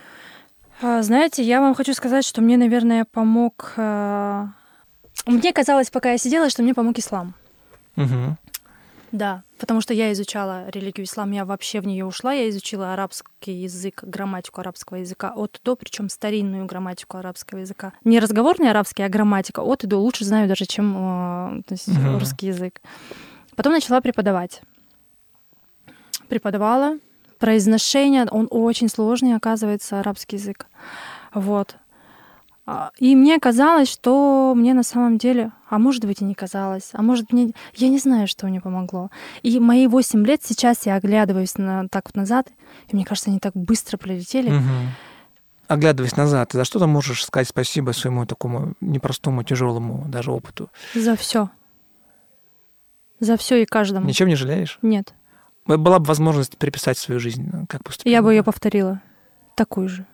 [0.82, 3.74] А, Знаете, я вам хочу сказать, что мне, наверное, помог...
[3.78, 4.48] а,
[5.26, 7.34] Мне казалось, пока я сидела, что мне помог ислам.
[7.98, 8.38] Мгм.
[9.14, 13.54] Да, потому что я изучала религию ислам, я вообще в нее ушла, я изучила арабский
[13.54, 17.94] язык, грамматику арабского языка от и до, причем старинную грамматику арабского языка.
[18.04, 20.94] Не разговорный арабский, а грамматика от и до лучше знаю даже, чем
[21.60, 22.18] э, то есть, Мгм.
[22.20, 22.82] русский язык.
[23.56, 24.62] Потом начала преподавать.
[26.28, 26.98] Преподавала.
[27.40, 30.66] Произношение, он очень сложный, оказывается, арабский язык.
[31.34, 31.76] Вот.
[32.70, 36.90] А, И мне казалось, что мне на самом деле, а может быть и не казалось,
[36.92, 39.10] а может мне, я не знаю, что мне помогло.
[39.42, 42.50] И мои 8 лет сейчас я оглядываюсь на, так вот назад,
[42.90, 44.50] и мне кажется, они так быстро пролетели.
[44.50, 44.92] Мгм.
[45.70, 50.70] Оглядываясь назад, за что ты можешь сказать спасибо своему такому непростому, тяжелому даже опыту?
[50.94, 51.50] За все.
[53.22, 54.06] За все и каждому.
[54.06, 54.78] Ничем не жалеешь?
[54.82, 55.14] Нет.
[55.66, 58.12] Была бы возможность переписать свою жизнь, как поступила?
[58.14, 59.02] Я бы ее повторила.
[59.56, 60.06] Такую же.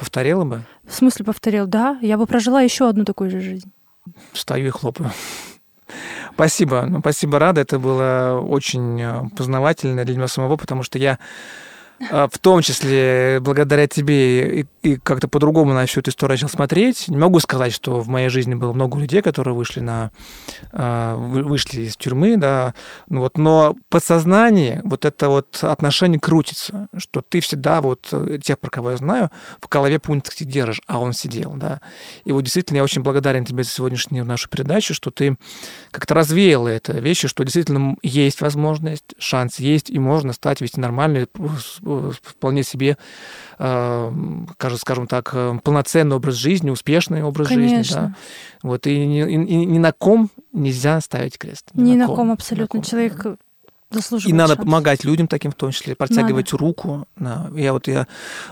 [0.00, 0.62] Повторила бы?
[0.84, 1.66] В смысле повторил?
[1.66, 3.70] Да, я бы прожила еще одну такую же жизнь.
[4.32, 5.10] Встаю и хлопаю.
[6.32, 6.86] Спасибо.
[6.88, 7.60] Ну, спасибо, Рада.
[7.60, 11.18] Это было очень э, познавательно для меня самого, потому что я
[12.00, 17.08] в том числе благодаря тебе и, и как-то по-другому на всю эту историю начал смотреть.
[17.08, 20.10] Не могу сказать, что в моей жизни было много людей, которые вышли на
[20.72, 22.74] э, вы- вышли из тюрьмы, да,
[23.08, 28.58] ну вот, но подсознание, вот это вот отношение крутится, что ты всегда вот э, тех,
[28.58, 29.30] про кого я знаю,
[29.60, 31.80] в голове пунктик держишь, а он сидел, да.
[32.24, 35.36] И вот действительно я очень благодарен тебе за сегодняшнюю нашу передачу, что ты
[35.90, 41.26] как-то развеяла это вещи, что действительно есть возможность, шанс есть, и можно стать вести нормальный,
[41.58, 41.80] с-
[42.22, 42.96] вполне себе,
[43.58, 44.12] э,
[44.78, 47.72] скажем, так, э, полноценный образ жизни, успешный образ жизни, да.
[47.72, 48.16] Конечно.
[48.62, 51.70] Вот, и ни, и- и ни на ком нельзя ставить крест.
[51.74, 52.76] Ни на ком абсолютно.
[52.76, 53.36] Ни на ком, Человек да.
[53.90, 54.64] Заслуживает И надо шанс.
[54.64, 57.08] помогать людям таким в том числе, протягивать руку.
[57.16, 57.50] Да.
[57.56, 58.06] Я вот я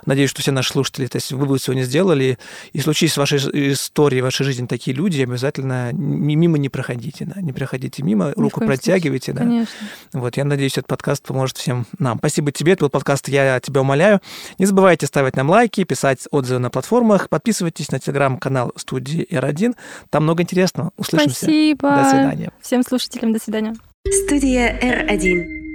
[0.04, 2.38] надеюсь, что все наши слушатели, то есть вы бы сегодня сделали,
[2.72, 3.38] и случись в вашей
[3.72, 8.40] истории, в вашей жизни такие люди, обязательно мимо не проходите, да, не проходите мимо, Ни
[8.40, 9.42] руку протягивайте, да.
[9.42, 9.74] Конечно.
[10.12, 12.18] Вот, я надеюсь, этот подкаст поможет всем нам.
[12.18, 14.20] Спасибо тебе, это был подкаст «Я тебя умоляю».
[14.58, 19.76] Не забывайте ставить нам лайки, писать отзывы на платформах, подписывайтесь на телеграм-канал студии R1,
[20.10, 20.90] там много интересного.
[20.96, 21.36] Услышимся.
[21.36, 21.90] Спасибо.
[21.90, 22.52] До свидания.
[22.60, 23.76] Всем слушателям до свидания.
[24.06, 25.67] Студия R1.